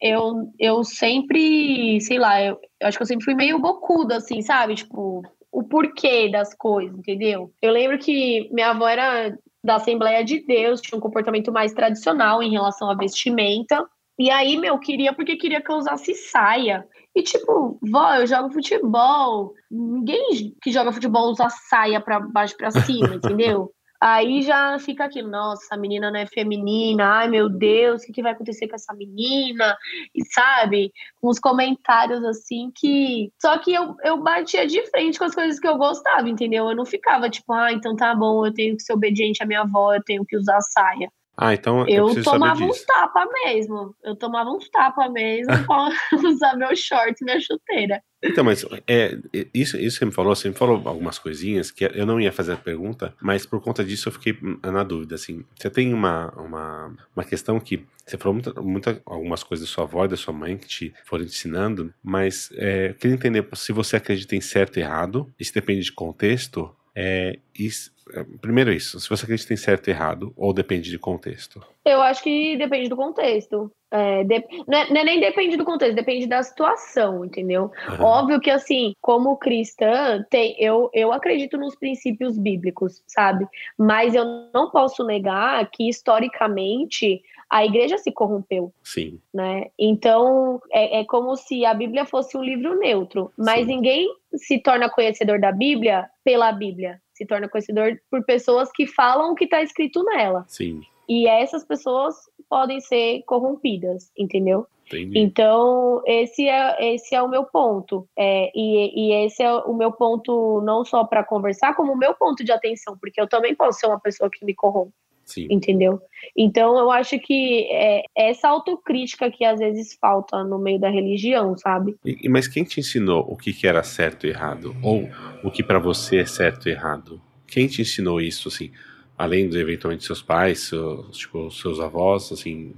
[0.00, 4.40] eu, eu sempre, sei lá, eu, eu acho que eu sempre fui meio bocuda, assim,
[4.42, 4.74] sabe?
[4.74, 7.52] Tipo, o porquê das coisas, entendeu?
[7.60, 12.42] Eu lembro que minha avó era da Assembleia de Deus, tinha um comportamento mais tradicional
[12.42, 13.86] em relação à vestimenta.
[14.18, 16.86] E aí, meu, queria porque queria que eu usasse saia.
[17.14, 19.52] E tipo, vó, eu jogo futebol.
[19.70, 23.72] Ninguém que joga futebol usa saia pra baixo pra cima, entendeu?
[24.02, 28.12] Aí já fica aquilo, nossa, essa menina não é feminina, ai meu Deus, o que,
[28.12, 29.76] que vai acontecer com essa menina?
[30.12, 30.90] E sabe,
[31.22, 33.32] uns comentários assim que.
[33.40, 36.68] Só que eu, eu batia de frente com as coisas que eu gostava, entendeu?
[36.68, 39.60] Eu não ficava tipo, ah, então tá bom, eu tenho que ser obediente à minha
[39.60, 41.08] avó, eu tenho que usar saia.
[41.36, 43.94] Ah, então eu, eu tomava uns tapas mesmo.
[44.02, 45.88] Eu tomava uns tapas mesmo pra
[46.28, 48.02] usar meu short minha chuteira.
[48.22, 49.18] Então, mas é,
[49.52, 52.30] isso, isso que você me falou, você me falou algumas coisinhas que eu não ia
[52.30, 55.44] fazer a pergunta, mas por conta disso eu fiquei na dúvida, assim.
[55.56, 59.84] Você tem uma, uma, uma questão que você falou muita, muita, algumas coisas da sua
[59.84, 63.72] avó e da sua mãe que te foram ensinando, mas é, eu queria entender se
[63.72, 69.00] você acredita em certo e errado, isso depende de contexto, é, isso, é, primeiro isso,
[69.00, 71.64] se você acredita em certo e errado, ou depende de contexto?
[71.84, 73.70] Eu acho que depende do contexto.
[73.90, 77.70] É, de, não, é, não, é, nem depende do contexto, depende da situação, entendeu?
[77.88, 78.04] Uhum.
[78.04, 83.46] Óbvio que, assim, como cristã, tem, eu, eu acredito nos princípios bíblicos, sabe?
[83.78, 84.24] Mas eu
[84.54, 87.22] não posso negar que, historicamente,
[87.52, 88.72] a igreja se corrompeu.
[88.82, 89.20] Sim.
[89.32, 89.66] Né?
[89.78, 93.66] Então, é, é como se a Bíblia fosse um livro neutro, mas Sim.
[93.66, 99.32] ninguém se torna conhecedor da Bíblia pela Bíblia, se torna conhecedor por pessoas que falam
[99.32, 100.46] o que está escrito nela.
[100.48, 100.80] Sim.
[101.06, 102.14] E essas pessoas
[102.48, 104.66] podem ser corrompidas, entendeu?
[104.86, 105.18] Entendi.
[105.18, 108.08] Então, esse é, esse é o meu ponto.
[108.16, 112.14] É, e, e esse é o meu ponto não só para conversar, como o meu
[112.14, 114.94] ponto de atenção, porque eu também posso ser uma pessoa que me corrompe.
[115.32, 115.46] Sim.
[115.50, 115.98] Entendeu?
[116.36, 121.56] Então eu acho que é essa autocrítica que às vezes falta no meio da religião,
[121.56, 121.96] sabe?
[122.04, 124.76] E, mas quem te ensinou o que, que era certo e errado?
[124.82, 125.08] Ou
[125.42, 127.18] o que para você é certo e errado?
[127.46, 128.70] Quem te ensinou isso, assim?
[129.16, 132.74] Além de eventualmente seus pais, seus, tipo, seus avós, assim.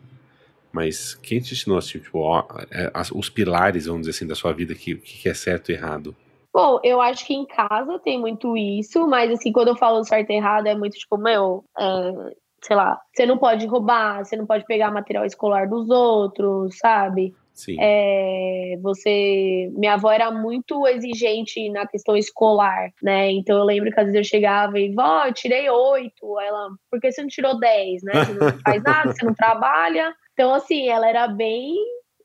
[0.72, 2.24] Mas quem te ensinou, assim, tipo,
[2.70, 6.14] é, os pilares, vamos dizer assim, da sua vida, que, que é certo e errado?
[6.52, 10.30] Bom, eu acho que em casa tem muito isso, mas assim, quando eu falo certo
[10.30, 14.46] e errado, é muito tipo, meu, é, sei lá, você não pode roubar, você não
[14.46, 17.34] pode pegar material escolar dos outros, sabe?
[17.52, 17.76] Sim.
[17.78, 23.30] É, você, minha avó era muito exigente na questão escolar, né?
[23.30, 26.40] Então eu lembro que às vezes eu chegava e, vó, eu tirei oito.
[26.40, 28.24] Ela, por que você não tirou dez, né?
[28.24, 30.12] Você não faz nada, você não trabalha.
[30.32, 31.76] Então, assim, ela era bem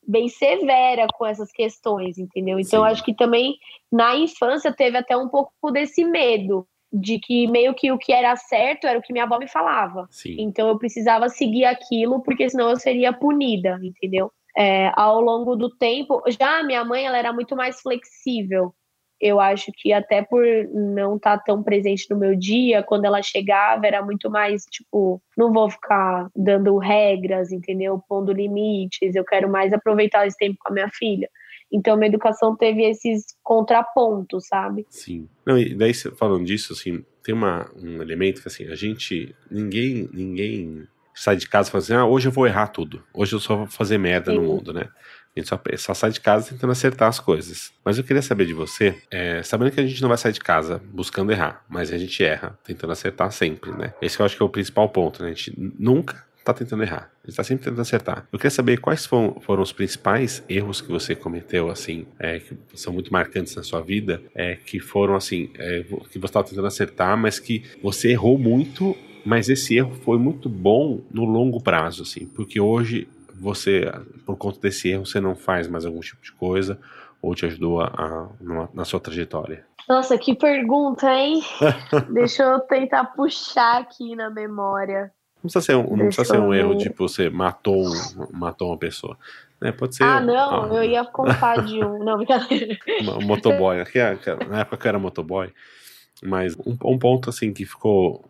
[0.07, 2.59] bem severa com essas questões, entendeu?
[2.59, 2.89] Então, Sim.
[2.89, 3.55] acho que também
[3.91, 8.35] na infância teve até um pouco desse medo de que meio que o que era
[8.35, 10.07] certo era o que minha avó me falava.
[10.09, 10.35] Sim.
[10.39, 14.31] Então eu precisava seguir aquilo porque senão eu seria punida, entendeu?
[14.57, 18.73] É, ao longo do tempo, já a minha mãe ela era muito mais flexível
[19.19, 23.21] eu acho que até por não estar tá tão presente no meu dia, quando ela
[23.21, 28.01] chegava, era muito mais tipo, não vou ficar dando regras, entendeu?
[28.07, 31.29] Pondo limites, eu quero mais aproveitar esse tempo com a minha filha.
[31.71, 34.85] Então, minha educação teve esses contrapontos, sabe?
[34.89, 35.27] Sim.
[35.45, 40.09] Não, e daí, falando disso, assim, tem uma, um elemento que, assim, a gente, ninguém,
[40.11, 43.03] ninguém sai de casa e fala assim, ah, hoje eu vou errar tudo.
[43.13, 44.37] Hoje eu só vou fazer merda Sim.
[44.37, 44.89] no mundo, né?
[45.35, 47.71] A gente só, só, sai de casa tentando acertar as coisas.
[47.85, 50.39] Mas eu queria saber de você, é, sabendo que a gente não vai sair de
[50.39, 53.93] casa buscando errar, mas a gente erra tentando acertar sempre, né?
[54.01, 55.29] Esse eu acho que é o principal ponto, né?
[55.29, 57.11] A gente nunca tá tentando errar.
[57.23, 58.27] A gente tá sempre tentando acertar.
[58.31, 62.57] Eu queria saber quais foram, foram os principais erros que você cometeu, assim, é, que
[62.75, 66.67] são muito marcantes na sua vida, é, que foram, assim, é, que você estava tentando
[66.67, 72.03] acertar, mas que você errou muito, mas esse erro foi muito bom no longo prazo,
[72.03, 73.07] assim, porque hoje
[73.39, 73.91] você,
[74.25, 76.79] por conta desse erro, você não faz mais algum tipo de coisa
[77.21, 79.65] ou te ajudou a, a numa, na sua trajetória?
[79.87, 81.41] Nossa, que pergunta, hein?
[82.13, 85.11] Deixa eu tentar puxar aqui na memória.
[85.41, 87.85] Não precisa ser um, não precisa ser um erro tipo, você matou,
[88.31, 89.17] matou uma pessoa.
[89.61, 89.71] Né?
[89.71, 90.03] Pode ser.
[90.03, 92.03] Ah, não, ah, eu ia contar de um.
[92.03, 92.77] Não, brincadeira.
[93.01, 93.77] Um motoboy.
[94.49, 95.51] Na época que eu era motoboy.
[96.21, 98.23] Mas um, um ponto assim que ficou.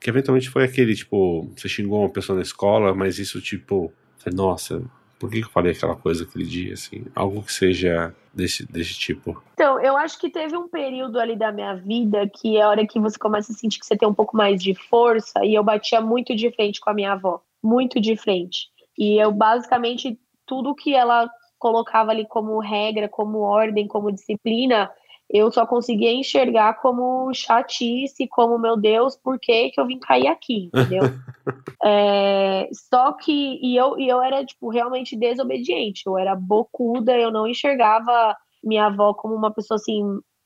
[0.00, 3.92] Que eventualmente foi aquele, tipo, você xingou uma pessoa na escola, mas isso, tipo,
[4.32, 4.80] nossa,
[5.18, 7.04] Por que eu falei aquela coisa aquele dia, assim?
[7.14, 9.42] Algo que seja desse, desse tipo.
[9.54, 12.86] Então, eu acho que teve um período ali da minha vida que é a hora
[12.86, 15.64] que você começa a sentir que você tem um pouco mais de força, e eu
[15.64, 17.40] batia muito de frente com a minha avó.
[17.62, 18.68] Muito de frente.
[18.96, 21.28] E eu, basicamente, tudo que ela
[21.58, 24.88] colocava ali como regra, como ordem, como disciplina,
[25.30, 30.26] eu só conseguia enxergar como chatice, como, meu Deus, por que, que eu vim cair
[30.26, 31.02] aqui, entendeu?
[31.84, 37.30] é, só que, e eu, e eu era, tipo, realmente desobediente, eu era bocuda, eu
[37.30, 40.02] não enxergava minha avó como uma pessoa, assim,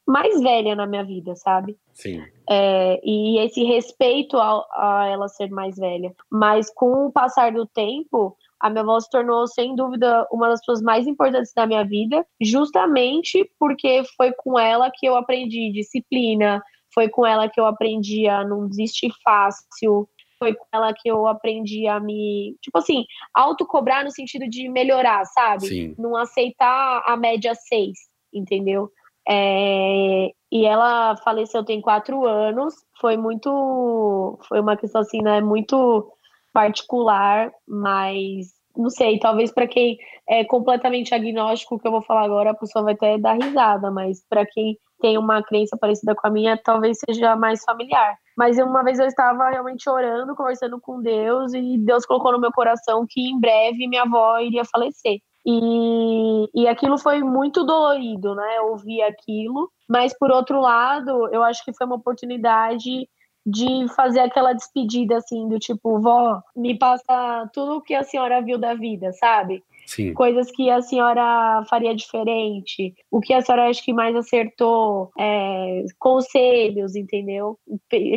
[0.07, 1.77] mais velha na minha vida, sabe?
[1.92, 2.23] Sim.
[2.51, 6.12] É, e esse respeito a, a ela ser mais velha.
[6.31, 10.61] Mas com o passar do tempo, a minha avó se tornou, sem dúvida, uma das
[10.61, 16.62] pessoas mais importantes da minha vida, justamente porque foi com ela que eu aprendi disciplina,
[16.94, 21.27] foi com ela que eu aprendi a não desistir fácil, foi com ela que eu
[21.27, 25.66] aprendi a me, tipo assim, autocobrar no sentido de melhorar, sabe?
[25.66, 25.94] Sim.
[25.98, 27.90] Não aceitar a média 6,
[28.33, 28.88] entendeu?
[29.29, 36.12] É, e ela faleceu tem quatro anos, foi muito, foi uma questão assim, né, muito
[36.53, 42.51] particular, mas não sei, talvez para quem é completamente agnóstico, que eu vou falar agora,
[42.51, 46.31] a pessoa vai até dar risada, mas para quem tem uma crença parecida com a
[46.31, 48.17] minha, talvez seja mais familiar.
[48.37, 52.53] Mas uma vez eu estava realmente orando, conversando com Deus, e Deus colocou no meu
[52.53, 55.19] coração que em breve minha avó iria falecer.
[55.45, 58.61] E, e aquilo foi muito dolorido, né?
[58.61, 59.69] Ouvir aquilo.
[59.91, 63.09] Mas, por outro lado, eu acho que foi uma oportunidade
[63.44, 68.40] de fazer aquela despedida assim do tipo, vó, me passa tudo o que a senhora
[68.40, 69.64] viu da vida, sabe?
[69.94, 70.14] Sim.
[70.14, 75.85] Coisas que a senhora faria diferente, o que a senhora acha que mais acertou, é,
[75.98, 77.59] conselhos, entendeu?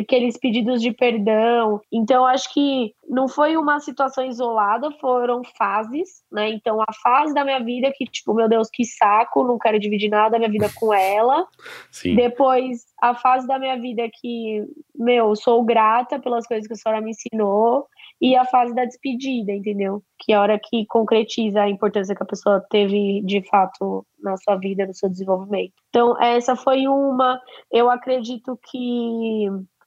[0.00, 1.78] Aqueles pedidos de perdão.
[1.92, 6.48] Então, acho que não foi uma situação isolada, foram fases, né?
[6.48, 10.08] Então, a fase da minha vida que, tipo, meu Deus, que saco, não quero dividir
[10.08, 11.46] nada da minha vida com ela.
[11.90, 12.16] Sim.
[12.16, 17.02] Depois, a fase da minha vida que, meu, sou grata pelas coisas que a senhora
[17.02, 17.86] me ensinou
[18.20, 20.02] e a fase da despedida, entendeu?
[20.18, 24.36] Que é a hora que concretiza a importância que a pessoa teve de fato na
[24.38, 25.74] sua vida, no seu desenvolvimento.
[25.90, 27.40] Então, essa foi uma.
[27.70, 29.46] Eu acredito que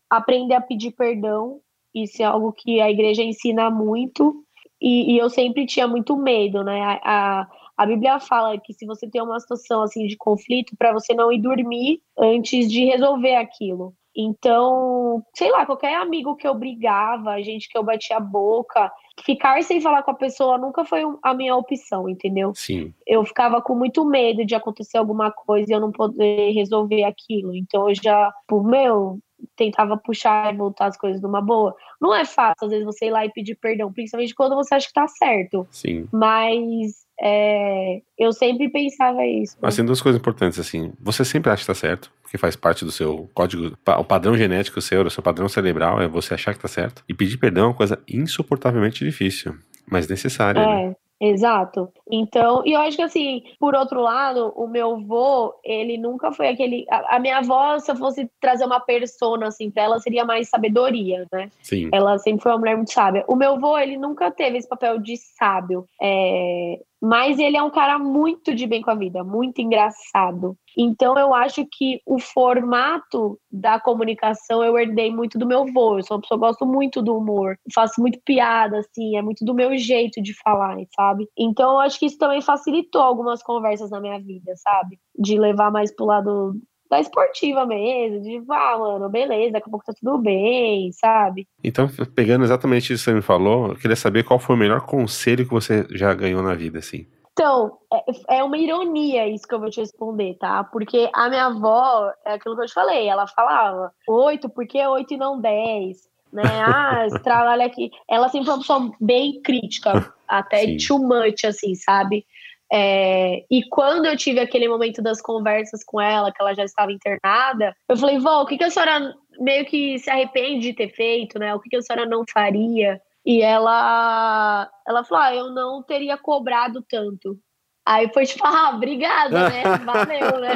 [0.09, 1.59] aprender a pedir perdão,
[1.93, 4.43] isso é algo que a igreja ensina muito,
[4.81, 6.81] e, e eu sempre tinha muito medo, né?
[6.81, 10.93] A, a, a Bíblia fala que se você tem uma situação assim de conflito, para
[10.93, 13.93] você não ir dormir antes de resolver aquilo.
[14.15, 18.91] Então, sei lá, qualquer amigo que eu brigava, gente que eu batia a boca,
[19.23, 22.51] ficar sem falar com a pessoa nunca foi a minha opção, entendeu?
[22.55, 22.93] Sim.
[23.05, 27.55] Eu ficava com muito medo de acontecer alguma coisa e eu não poder resolver aquilo.
[27.55, 29.19] Então eu já, por meu,
[29.55, 31.75] tentava puxar e voltar as coisas numa boa.
[32.01, 34.87] Não é fácil, às vezes, você ir lá e pedir perdão, principalmente quando você acha
[34.87, 35.67] que tá certo.
[35.71, 36.07] Sim.
[36.11, 39.57] Mas é, eu sempre pensava isso.
[39.61, 40.93] Mas tem duas coisas importantes, assim.
[40.99, 44.81] Você sempre acha que tá certo, porque faz parte do seu código, o padrão genético
[44.81, 47.03] seu, o seu padrão cerebral, é você achar que tá certo.
[47.07, 49.55] E pedir perdão é uma coisa insuportavelmente difícil,
[49.89, 50.59] mas necessária.
[50.59, 50.87] É.
[50.87, 50.95] Né?
[51.21, 51.91] Exato.
[52.09, 56.47] Então, e eu acho que assim, por outro lado, o meu avô, ele nunca foi
[56.47, 56.85] aquele.
[56.89, 60.49] A, a, minha avó, se eu fosse trazer uma persona assim pra ela, seria mais
[60.49, 61.49] sabedoria, né?
[61.61, 61.89] Sim.
[61.91, 63.25] Ela sempre foi uma mulher muito sábia.
[63.27, 65.85] O meu avô, ele nunca teve esse papel de sábio.
[66.01, 70.57] É, mas ele é um cara muito de bem com a vida, muito engraçado.
[70.81, 75.97] Então eu acho que o formato da comunicação eu herdei muito do meu avô.
[75.97, 79.43] Eu sou uma pessoa que gosto muito do humor, faço muito piada, assim, é muito
[79.43, 81.27] do meu jeito de falar, sabe?
[81.37, 84.97] Então eu acho que isso também facilitou algumas conversas na minha vida, sabe?
[85.17, 86.55] De levar mais pro lado
[86.89, 91.45] da esportiva mesmo, de, ah, mano, beleza, daqui a pouco tá tudo bem, sabe?
[91.61, 94.85] Então, pegando exatamente isso que você me falou, eu queria saber qual foi o melhor
[94.85, 97.05] conselho que você já ganhou na vida, assim.
[97.33, 100.63] Então, é, é uma ironia isso que eu vou te responder, tá?
[100.63, 104.85] Porque a minha avó, é aquilo que eu te falei, ela falava oito, por que
[104.85, 106.09] oito e não dez?
[106.31, 106.43] Né?
[106.43, 107.91] Ah, trabalha aqui.
[108.09, 110.77] Ela sempre foi uma pessoa bem crítica, até Sim.
[110.85, 112.25] too much, assim, sabe?
[112.71, 116.91] É, e quando eu tive aquele momento das conversas com ela, que ela já estava
[116.91, 120.89] internada, eu falei, vó, o que, que a senhora meio que se arrepende de ter
[120.89, 121.55] feito, né?
[121.55, 123.01] O que, que a senhora não faria?
[123.25, 127.37] E ela, ela falou, ah, eu não teria cobrado tanto.
[127.85, 129.63] Aí foi tipo, ah, obrigada, né?
[129.83, 130.53] Valeu, né?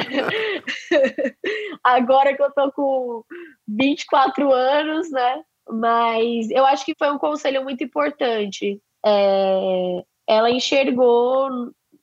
[1.82, 3.24] Agora que eu tô com
[3.66, 5.42] 24 anos, né?
[5.68, 8.80] Mas eu acho que foi um conselho muito importante.
[9.04, 11.50] É, ela enxergou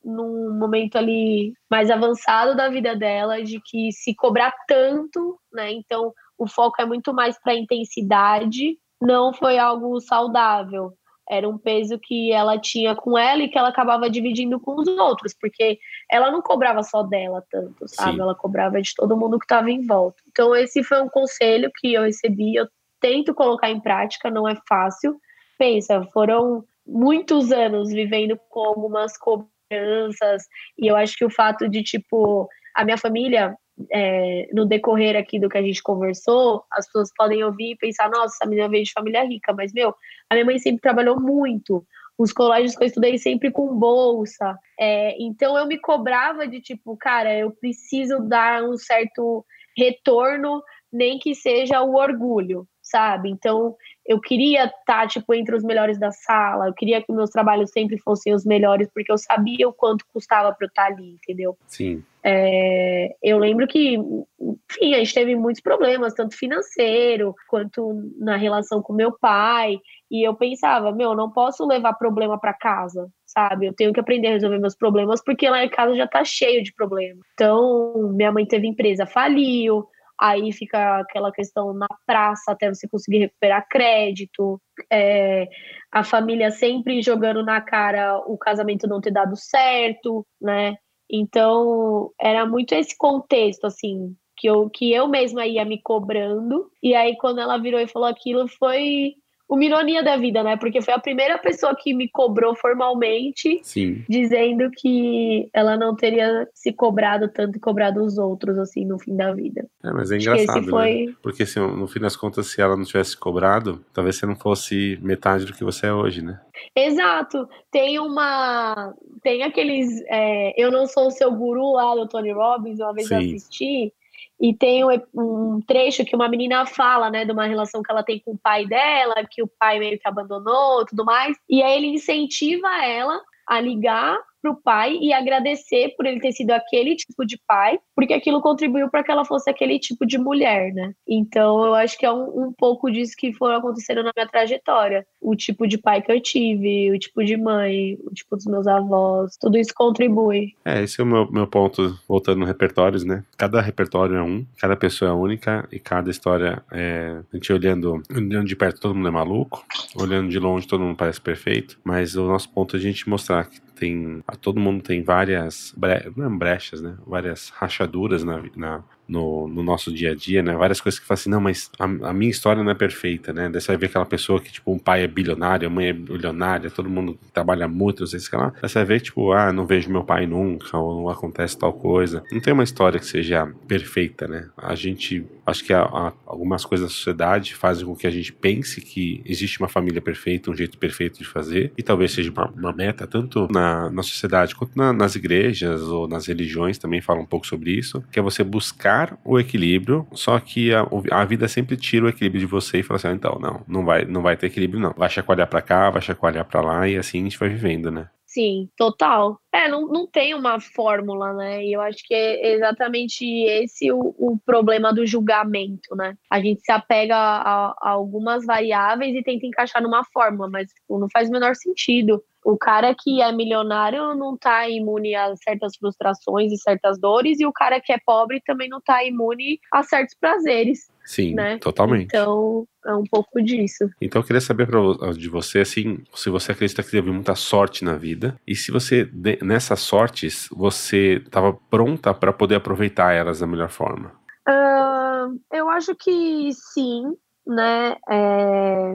[0.04, 5.72] num momento ali mais avançado da vida dela, de que se cobrar tanto, né?
[5.72, 10.92] Então o foco é muito mais para intensidade, não foi algo saudável.
[11.28, 14.88] era um peso que ela tinha com ela e que ela acabava dividindo com os
[14.88, 15.78] outros, porque
[16.10, 18.16] ela não cobrava só dela tanto, sabe?
[18.16, 18.20] Sim.
[18.20, 20.22] Ela cobrava de todo mundo que estava em volta.
[20.28, 22.68] Então, esse foi um conselho que eu recebi, eu
[23.00, 25.18] tento colocar em prática, não é fácil.
[25.58, 30.42] Pensa, foram muitos anos vivendo com algumas cobranças,
[30.78, 33.56] e eu acho que o fato de, tipo, a minha família
[33.90, 38.10] é, no decorrer aqui do que a gente conversou, as pessoas podem ouvir e pensar,
[38.10, 39.94] nossa, essa menina veio de família rica, mas, meu,
[40.30, 41.84] a minha mãe sempre trabalhou muito,
[42.18, 46.96] os colégios que eu estudei sempre com bolsa, é, então eu me cobrava de, tipo,
[46.96, 49.44] cara, eu preciso dar um certo
[49.76, 50.62] retorno,
[50.92, 53.30] nem que seja o orgulho, sabe?
[53.30, 53.74] Então,
[54.06, 57.70] eu queria estar, tá, tipo, entre os melhores da sala, eu queria que meus trabalhos
[57.70, 61.12] sempre fossem os melhores, porque eu sabia o quanto custava para eu estar tá ali,
[61.12, 61.56] entendeu?
[61.66, 62.04] Sim.
[62.24, 68.80] É, eu lembro que, enfim, a gente teve muitos problemas, tanto financeiro quanto na relação
[68.80, 69.78] com meu pai,
[70.10, 73.66] e eu pensava, meu, não posso levar problema para casa, sabe?
[73.66, 76.62] Eu tenho que aprender a resolver meus problemas, porque lá em casa já tá cheio
[76.62, 77.18] de problemas.
[77.34, 79.84] Então, minha mãe teve empresa, faliu,
[80.20, 84.60] aí fica aquela questão na praça até você conseguir recuperar crédito,
[84.90, 85.48] é,
[85.90, 90.76] a família sempre jogando na cara o casamento não ter dado certo, né?
[91.12, 96.70] Então era muito esse contexto assim que eu que eu mesma ia me cobrando.
[96.82, 99.14] E aí quando ela virou e falou aquilo foi
[99.54, 100.56] uma ironia da vida, né?
[100.56, 104.02] Porque foi a primeira pessoa que me cobrou formalmente, Sim.
[104.08, 109.14] dizendo que ela não teria se cobrado tanto e cobrado os outros, assim, no fim
[109.14, 109.68] da vida.
[109.84, 111.06] É, mas é engraçado, foi...
[111.06, 111.14] né?
[111.22, 114.98] Porque assim, no fim das contas, se ela não tivesse cobrado, talvez você não fosse
[115.02, 116.40] metade do que você é hoje, né?
[116.74, 117.46] Exato.
[117.70, 118.94] Tem uma.
[119.22, 120.02] Tem aqueles.
[120.08, 120.54] É...
[120.56, 123.14] Eu não sou o seu guru lá do Tony Robbins, uma vez Sim.
[123.14, 123.92] eu assisti.
[124.40, 128.02] E tem um, um, trecho que uma menina fala, né, de uma relação que ela
[128.02, 131.36] tem com o pai dela, que o pai meio que abandonou, tudo mais.
[131.48, 136.32] E aí ele incentiva ela a ligar para o pai e agradecer por ele ter
[136.32, 140.18] sido aquele tipo de pai, porque aquilo contribuiu para que ela fosse aquele tipo de
[140.18, 140.92] mulher, né?
[141.08, 145.06] Então eu acho que é um, um, pouco disso que foi acontecendo na minha trajetória.
[145.20, 148.66] O tipo de pai que eu tive, o tipo de mãe, o tipo dos meus
[148.66, 150.54] avós, tudo isso contribui.
[150.64, 153.24] É, esse é o meu, meu ponto, voltando no repertórios, né?
[153.36, 157.20] Cada repertório é um, cada pessoa é única e cada história é.
[157.32, 159.64] A gente olhando, olhando de perto todo mundo é maluco,
[159.94, 163.44] olhando de longe todo mundo parece perfeito, mas o nosso ponto é a gente mostrar
[163.44, 164.22] que tem.
[164.40, 166.96] Todo mundo tem várias bre, não é brechas, né?
[167.04, 170.56] Várias rachaduras na, na, no, no, nosso dia a dia, né?
[170.56, 173.50] Várias coisas que falam assim, não, mas a, a, minha história não é perfeita, né?
[173.50, 175.92] Daí você vai ver aquela pessoa que, tipo, um pai é bilionário, a mãe é
[175.92, 178.52] bilionária, todo mundo trabalha muito, não sei se lá.
[178.60, 181.74] Daí você vai ver, tipo, ah, não vejo meu pai nunca, ou não acontece tal
[181.74, 182.24] coisa.
[182.32, 184.48] Não tem uma história que seja perfeita, né?
[184.56, 188.32] A gente, acho que a, a, algumas coisas da sociedade fazem com que a gente
[188.32, 192.50] pense que existe uma família perfeita, um jeito perfeito de fazer, e talvez seja uma,
[192.50, 197.22] uma meta, tanto na, na sociedade quanto na, nas igrejas ou nas religiões também falam
[197.22, 201.24] um pouco sobre isso, que é você buscar buscar o equilíbrio, só que a, a
[201.24, 204.04] vida sempre tira o equilíbrio de você e fala assim: ah, então, não, não vai,
[204.04, 204.94] não vai ter equilíbrio, não.
[204.96, 208.08] Vai chacoalhar pra cá, vai chacoalhar pra lá, e assim a gente vai vivendo, né?
[208.26, 209.38] Sim, total.
[209.52, 211.62] É, não, não tem uma fórmula, né?
[211.66, 216.14] E eu acho que é exatamente esse o, o problema do julgamento, né?
[216.30, 220.98] A gente se apega a, a, algumas variáveis e tenta encaixar numa fórmula, mas tipo,
[220.98, 222.24] não faz o menor sentido.
[222.44, 227.46] O cara que é milionário não tá imune a certas frustrações e certas dores, e
[227.46, 230.90] o cara que é pobre também não tá imune a certos prazeres.
[231.04, 231.58] Sim, né?
[231.58, 232.04] totalmente.
[232.04, 233.90] Então, é um pouco disso.
[234.00, 234.80] Então, eu queria saber pra,
[235.12, 239.08] de você, assim, se você acredita que teve muita sorte na vida, e se você,
[239.42, 244.12] nessas sortes, você estava pronta para poder aproveitar elas da melhor forma.
[244.48, 247.16] Uh, eu acho que sim,
[247.46, 247.96] né?
[248.08, 248.94] É,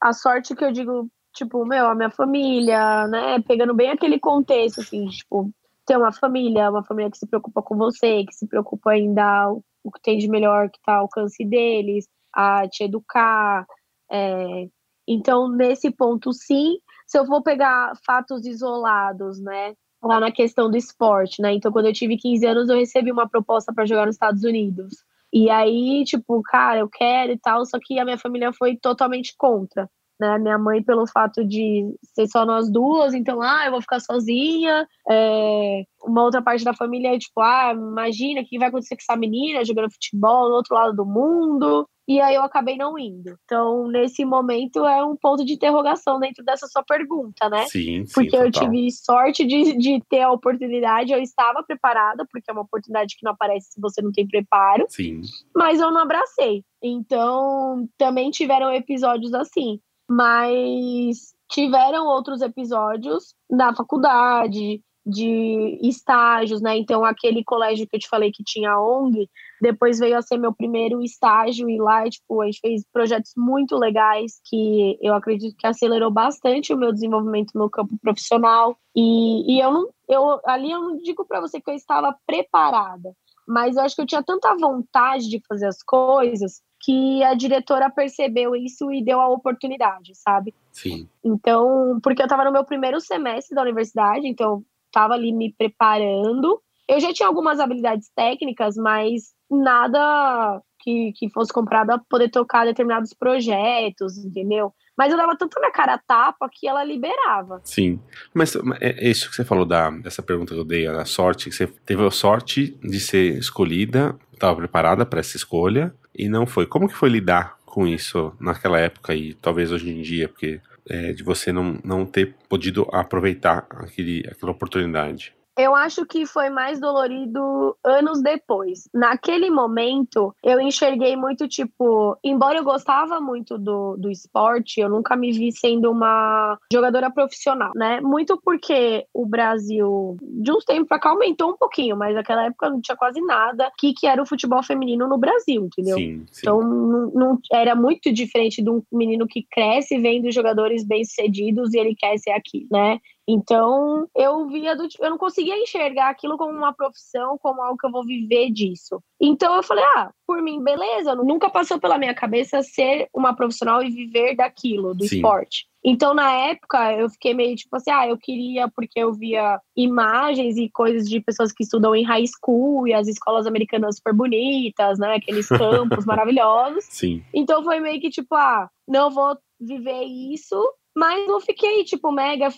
[0.00, 3.40] a sorte que eu digo tipo, meu, a minha família, né?
[3.40, 5.50] Pegando bem aquele contexto, assim, tipo,
[5.84, 9.50] ter uma família, uma família que se preocupa com você, que se preocupa em dar
[9.52, 13.66] o que tem de melhor que tá ao alcance deles, a te educar.
[14.10, 14.68] É...
[15.06, 16.78] Então, nesse ponto, sim.
[17.06, 19.74] Se eu vou pegar fatos isolados, né?
[20.02, 21.52] Lá na questão do esporte, né?
[21.54, 25.04] Então, quando eu tive 15 anos, eu recebi uma proposta para jogar nos Estados Unidos.
[25.32, 29.34] E aí, tipo, cara, eu quero e tal, só que a minha família foi totalmente
[29.36, 30.38] contra né?
[30.38, 34.86] Minha mãe, pelo fato de ser só nós duas, então, ah, eu vou ficar sozinha.
[35.10, 35.84] É...
[36.02, 39.18] Uma outra parte da família é tipo, ah, imagina o que vai acontecer com essa
[39.18, 41.88] menina jogando futebol no outro lado do mundo.
[42.06, 43.34] E aí eu acabei não indo.
[43.44, 47.66] Então, nesse momento, é um ponto de interrogação dentro dessa sua pergunta, né?
[47.66, 48.44] Sim, sim Porque total.
[48.44, 53.16] eu tive sorte de, de ter a oportunidade, eu estava preparada, porque é uma oportunidade
[53.16, 54.84] que não aparece se você não tem preparo.
[54.88, 55.22] Sim.
[55.56, 56.62] Mas eu não abracei.
[56.82, 59.80] Então, também tiveram episódios assim.
[60.08, 66.76] Mas tiveram outros episódios na faculdade, de estágios, né?
[66.78, 69.28] Então, aquele colégio que eu te falei que tinha ONG,
[69.60, 73.76] depois veio a ser meu primeiro estágio e lá, tipo, a gente fez projetos muito
[73.76, 78.76] legais que eu acredito que acelerou bastante o meu desenvolvimento no campo profissional.
[78.96, 83.14] E, e eu não, eu ali eu não digo para você que eu estava preparada,
[83.46, 87.88] mas eu acho que eu tinha tanta vontade de fazer as coisas que a diretora
[87.88, 90.54] percebeu isso e deu a oportunidade, sabe?
[90.70, 91.08] Sim.
[91.24, 96.60] Então, porque eu estava no meu primeiro semestre da universidade, então estava ali me preparando.
[96.86, 102.66] Eu já tinha algumas habilidades técnicas, mas nada que, que fosse comprado a poder tocar
[102.66, 104.70] determinados projetos, entendeu?
[104.96, 107.62] Mas eu dava tanto na cara a tapa que ela liberava.
[107.64, 107.98] Sim.
[108.34, 111.48] Mas é, é isso que você falou da, dessa pergunta que eu dei, a sorte,
[111.48, 116.46] que você teve a sorte de ser escolhida, estava preparada para essa escolha e não
[116.46, 116.66] foi.
[116.66, 120.28] Como que foi lidar com isso naquela época e talvez hoje em dia?
[120.28, 125.34] Porque é, de você não, não ter podido aproveitar aquele, aquela oportunidade?
[125.56, 128.88] Eu acho que foi mais dolorido anos depois.
[128.92, 135.16] Naquele momento, eu enxerguei muito, tipo, embora eu gostava muito do, do esporte, eu nunca
[135.16, 138.00] me vi sendo uma jogadora profissional, né?
[138.00, 142.68] Muito porque o Brasil, de uns tempos pra cá, aumentou um pouquinho, mas naquela época
[142.68, 145.98] não tinha quase nada que, que era o futebol feminino no Brasil, entendeu?
[145.98, 146.40] Sim, sim.
[146.40, 151.78] Então, não, não, era muito diferente de um menino que cresce vendo jogadores bem-sucedidos e
[151.78, 152.98] ele quer ser aqui, né?
[153.26, 157.86] Então, eu via do eu não conseguia enxergar aquilo como uma profissão, como algo que
[157.86, 159.00] eu vou viver disso.
[159.20, 163.82] Então eu falei: "Ah, por mim, beleza, nunca passou pela minha cabeça ser uma profissional
[163.82, 165.16] e viver daquilo, do Sim.
[165.16, 165.66] esporte".
[165.86, 170.56] Então, na época, eu fiquei meio tipo assim, ah, eu queria, porque eu via imagens
[170.56, 174.98] e coisas de pessoas que estudam em high school e as escolas americanas super bonitas,
[174.98, 175.16] né?
[175.16, 175.46] Aqueles
[176.00, 176.84] campos maravilhosos.
[176.88, 177.22] Sim.
[177.34, 180.56] Então foi meio que tipo, ah, não vou viver isso,
[180.94, 182.48] mas não fiquei, tipo, mega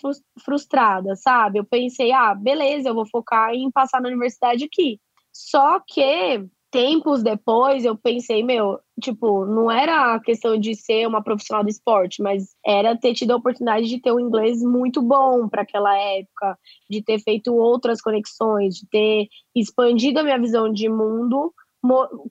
[0.43, 1.59] frustrada, sabe?
[1.59, 4.99] Eu pensei, ah, beleza, eu vou focar em passar na universidade aqui.
[5.33, 11.23] Só que, tempos depois, eu pensei, meu, tipo, não era a questão de ser uma
[11.23, 15.47] profissional do esporte, mas era ter tido a oportunidade de ter um inglês muito bom
[15.49, 16.57] para aquela época,
[16.89, 21.53] de ter feito outras conexões, de ter expandido a minha visão de mundo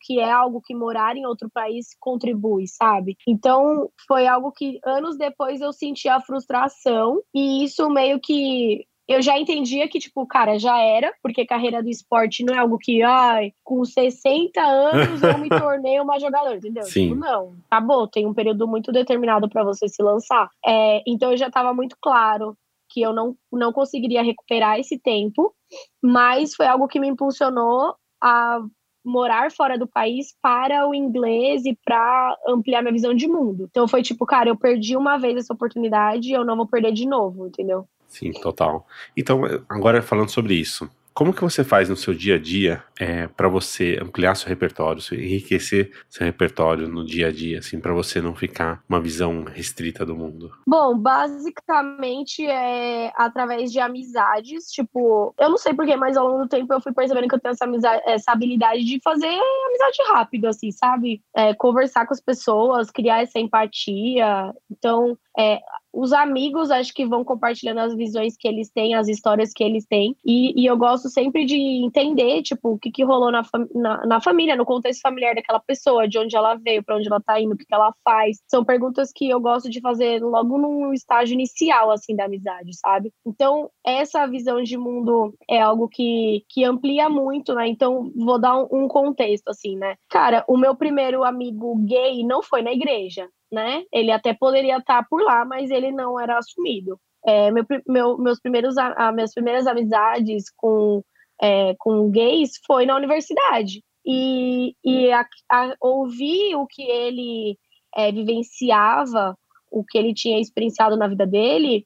[0.01, 3.17] que é algo que morar em outro país contribui, sabe?
[3.27, 9.23] Então, foi algo que anos depois eu senti a frustração e isso meio que eu
[9.23, 13.03] já entendia que, tipo, cara, já era, porque carreira do esporte não é algo que,
[13.03, 16.83] ai, com 60 anos eu me tornei uma jogadora, entendeu?
[16.83, 17.11] Sim.
[17.11, 20.49] Tipo, não, acabou, tem um período muito determinado para você se lançar.
[20.67, 22.57] É, então eu já estava muito claro
[22.91, 25.55] que eu não, não conseguiria recuperar esse tempo,
[26.03, 28.61] mas foi algo que me impulsionou a
[29.07, 33.69] morar fora do país para o inglês e para ampliar minha visão de mundo.
[33.71, 37.07] Então foi tipo, cara, eu perdi uma vez essa oportunidade eu não vou perder de
[37.07, 37.87] novo, entendeu?
[38.07, 38.87] Sim, total.
[39.17, 43.27] Então, agora falando sobre isso, como que você faz no seu dia a dia é,
[43.27, 48.21] para você ampliar seu repertório, enriquecer seu repertório no dia a dia, assim, para você
[48.21, 50.53] não ficar uma visão restrita do mundo?
[50.69, 56.49] Bom, basicamente é através de amizades, tipo, eu não sei porquê, mas ao longo do
[56.51, 60.49] tempo eu fui percebendo que eu tenho essa, amizade, essa habilidade de fazer amizade rápido,
[60.49, 61.23] assim, sabe?
[61.35, 64.53] É, conversar com as pessoas, criar essa empatia.
[64.71, 65.61] Então, é,
[65.97, 69.87] os amigos acho que vão compartilhando as visões que eles têm, as histórias que eles
[69.87, 70.15] têm.
[70.25, 73.43] E, e eu gosto sempre de entender, tipo, o que, que rolou na,
[73.75, 77.21] na, na, família, no contexto familiar daquela pessoa, de onde ela veio, para onde ela
[77.21, 78.37] tá indo, o que, que ela faz.
[78.47, 83.11] São perguntas que eu gosto de fazer logo no estágio inicial, assim, da amizade, sabe?
[83.25, 87.69] Então, essa visão de mundo é algo que, que amplia muito, né?
[87.69, 89.97] Então, vou dar um, um contexto, assim, né?
[90.11, 93.83] Cara, o meu primeiro amigo gay não foi na igreja né?
[93.93, 96.99] Ele até poderia estar por lá, mas ele não era assumido.
[97.27, 101.03] É, meu, meu, meus primeiros, a, minhas primeiras amizades com,
[101.43, 103.83] é, com gays foi na universidade.
[104.05, 107.59] E, e a, a, ouvir o que ele
[107.97, 109.37] é, vivenciava,
[109.71, 111.85] o que ele tinha experienciado na vida dele,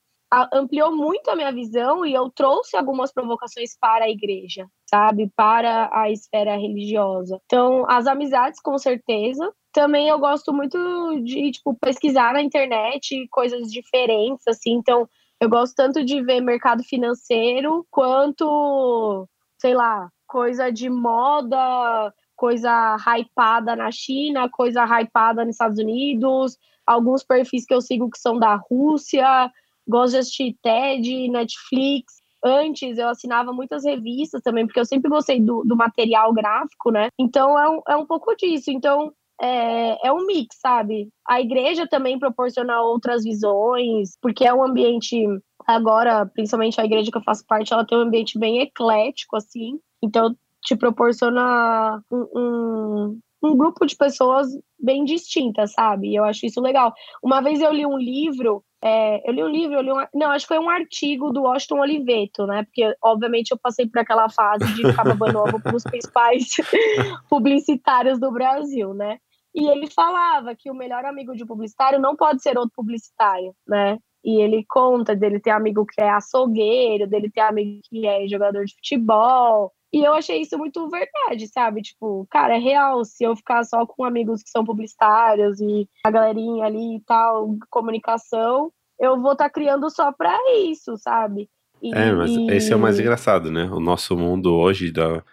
[0.53, 5.31] ampliou muito a minha visão e eu trouxe algumas provocações para a igreja, sabe?
[5.35, 7.41] Para a esfera religiosa.
[7.47, 9.53] Então, as amizades, com certeza.
[9.73, 10.77] Também eu gosto muito
[11.23, 14.73] de, tipo, pesquisar na internet coisas diferentes, assim.
[14.73, 15.09] Então,
[15.41, 23.77] eu gosto tanto de ver mercado financeiro quanto, sei lá, coisa de moda, coisa hypada
[23.77, 26.57] na China, coisa hypada nos Estados Unidos,
[26.87, 29.51] alguns perfis que eu sigo que são da Rússia,
[29.87, 32.21] gosto de assistir TED, Netflix.
[32.43, 37.09] Antes eu assinava muitas revistas também, porque eu sempre gostei do, do material gráfico, né?
[37.18, 38.71] Então é um, é um pouco disso.
[38.71, 41.09] Então é, é um mix, sabe?
[41.26, 45.24] A igreja também proporciona outras visões, porque é um ambiente
[45.66, 49.78] agora, principalmente a igreja que eu faço parte, ela tem um ambiente bem eclético, assim.
[50.03, 56.09] Então, te proporciona um, um, um grupo de pessoas bem distintas, sabe?
[56.09, 56.93] E eu acho isso legal.
[57.22, 60.30] Uma vez eu li um livro, é, eu li um livro, eu li um, não,
[60.30, 62.64] acho que foi um artigo do Washington Oliveto, né?
[62.64, 66.57] Porque, obviamente, eu passei por aquela fase de ficar babando ovo para os principais
[67.28, 69.18] publicitários do Brasil, né?
[69.55, 73.98] E ele falava que o melhor amigo de publicitário não pode ser outro publicitário, né?
[74.24, 78.64] E ele conta dele ter amigo que é açougueiro, dele ter amigo que é jogador
[78.64, 81.82] de futebol, e eu achei isso muito verdade, sabe?
[81.82, 83.05] Tipo, cara, é real.
[83.05, 87.57] Se eu ficar só com amigos que são publicitários e a galerinha ali e tal,
[87.68, 91.48] comunicação, eu vou estar tá criando só pra isso, sabe?
[91.82, 92.46] E, é, mas e...
[92.53, 93.64] esse é o mais engraçado, né?
[93.64, 95.24] O nosso mundo hoje da.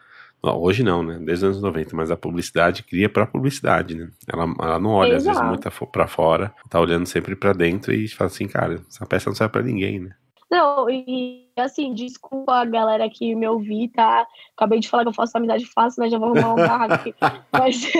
[0.43, 1.17] Hoje não, né?
[1.19, 4.09] Desde os anos 90, mas a publicidade cria pra publicidade, né?
[4.31, 5.39] Ela, ela não olha Exato.
[5.39, 9.05] às vezes muito pra fora, tá olhando sempre pra dentro e fala assim, cara, essa
[9.05, 10.11] peça não serve pra ninguém, né?
[10.49, 14.25] Não, e assim, desculpa a galera que me ouvi, tá?
[14.55, 16.09] Acabei de falar que eu faço amizade fácil, né?
[16.09, 17.13] Já vou arrumar um barraco aqui.
[17.51, 17.91] Mas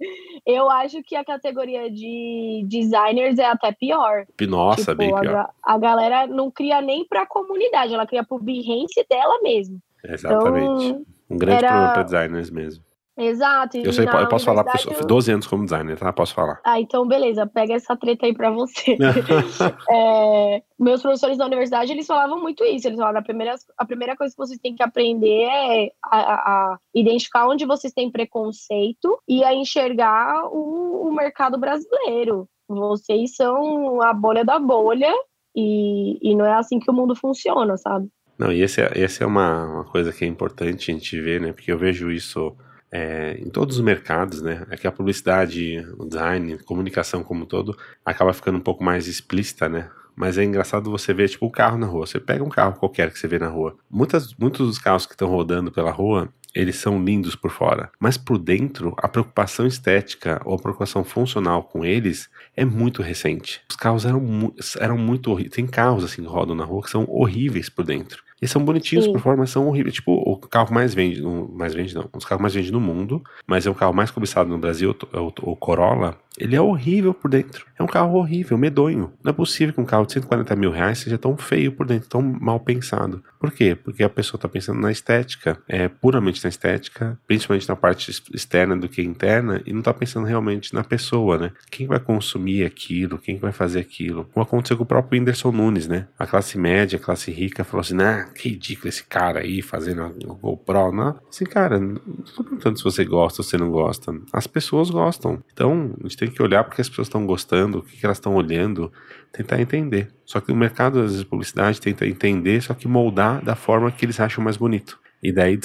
[0.46, 4.24] eu acho que a categoria de designers é até pior.
[4.48, 5.50] Nossa, tipo, bem pior.
[5.62, 9.78] A, a, galera não cria nem pra comunidade, ela cria pro Behance dela mesmo.
[10.02, 10.86] Exatamente.
[10.86, 11.68] Então, um grande era...
[11.68, 12.84] problema pra designers mesmo.
[13.20, 13.76] Exato.
[13.76, 16.10] Eu, sei, eu posso falar, porque eu fiz 12 anos como designer, tá?
[16.10, 16.58] Posso falar.
[16.64, 18.96] Ah, então beleza, pega essa treta aí pra você.
[19.90, 22.88] é, meus professores da universidade, eles falavam muito isso.
[22.88, 26.78] Eles falavam, a primeira, a primeira coisa que vocês têm que aprender é a, a
[26.94, 32.48] identificar onde vocês têm preconceito e a enxergar o, o mercado brasileiro.
[32.66, 35.12] Vocês são a bolha da bolha
[35.54, 38.08] e, e não é assim que o mundo funciona, sabe?
[38.40, 41.42] Não, e esse é, esse é uma, uma coisa que é importante a gente ver,
[41.42, 41.52] né?
[41.52, 42.56] Porque eu vejo isso
[42.90, 44.66] é, em todos os mercados, né?
[44.70, 48.82] É que a publicidade, o design, a comunicação como um todo, acaba ficando um pouco
[48.82, 49.90] mais explícita, né?
[50.16, 52.06] Mas é engraçado você ver, tipo, o carro na rua.
[52.06, 53.76] Você pega um carro qualquer que você vê na rua.
[53.90, 57.90] Muitas, muitos dos carros que estão rodando pela rua, eles são lindos por fora.
[58.00, 63.60] Mas por dentro, a preocupação estética ou a preocupação funcional com eles é muito recente.
[63.68, 65.54] Os carros eram, eram muito horríveis.
[65.54, 68.29] Tem carros assim que rodam na rua que são horríveis por dentro.
[68.40, 69.12] Eles são bonitinhos Sim.
[69.12, 69.94] por fora, mas são horríveis.
[69.94, 71.22] Tipo, o carro mais vende,
[71.52, 74.48] mais vende não, os carros mais vendidos no mundo, mas é o carro mais cobiçado
[74.48, 77.66] no Brasil, o, o Corolla, ele é horrível por dentro.
[77.78, 79.12] É um carro horrível, medonho.
[79.22, 82.08] Não é possível que um carro de 140 mil reais seja tão feio por dentro,
[82.08, 83.22] tão mal pensado.
[83.38, 83.74] Por quê?
[83.74, 88.76] Porque a pessoa está pensando na estética, é puramente na estética, principalmente na parte externa
[88.76, 91.52] do que interna, e não está pensando realmente na pessoa, né?
[91.70, 94.26] Quem vai consumir aquilo, quem vai fazer aquilo.
[94.32, 96.06] Como aconteceu com o próprio Whindersson Nunes, né?
[96.18, 100.34] A classe média, a classe rica falou assim: nah, ridículo esse cara aí fazendo o
[100.34, 101.20] GoPro, não?
[101.28, 101.96] Assim, cara, não
[102.34, 104.12] tô perguntando se você gosta ou se não gosta.
[104.32, 105.42] As pessoas gostam.
[105.52, 108.18] Então, a gente tem que olhar porque as pessoas estão gostando, o que, que elas
[108.18, 108.92] estão olhando,
[109.32, 110.08] tentar entender.
[110.24, 113.90] Só que o mercado, às vezes, de publicidade tenta entender, só que moldar da forma
[113.90, 114.98] que eles acham mais bonito.
[115.22, 115.58] E daí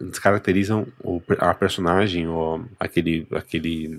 [0.00, 0.86] descaracterizam
[1.38, 3.98] a personagem ou aquele, aquele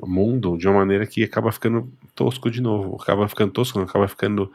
[0.00, 2.96] mundo de uma maneira que acaba ficando tosco de novo.
[3.00, 4.52] Acaba ficando tosco, acaba ficando.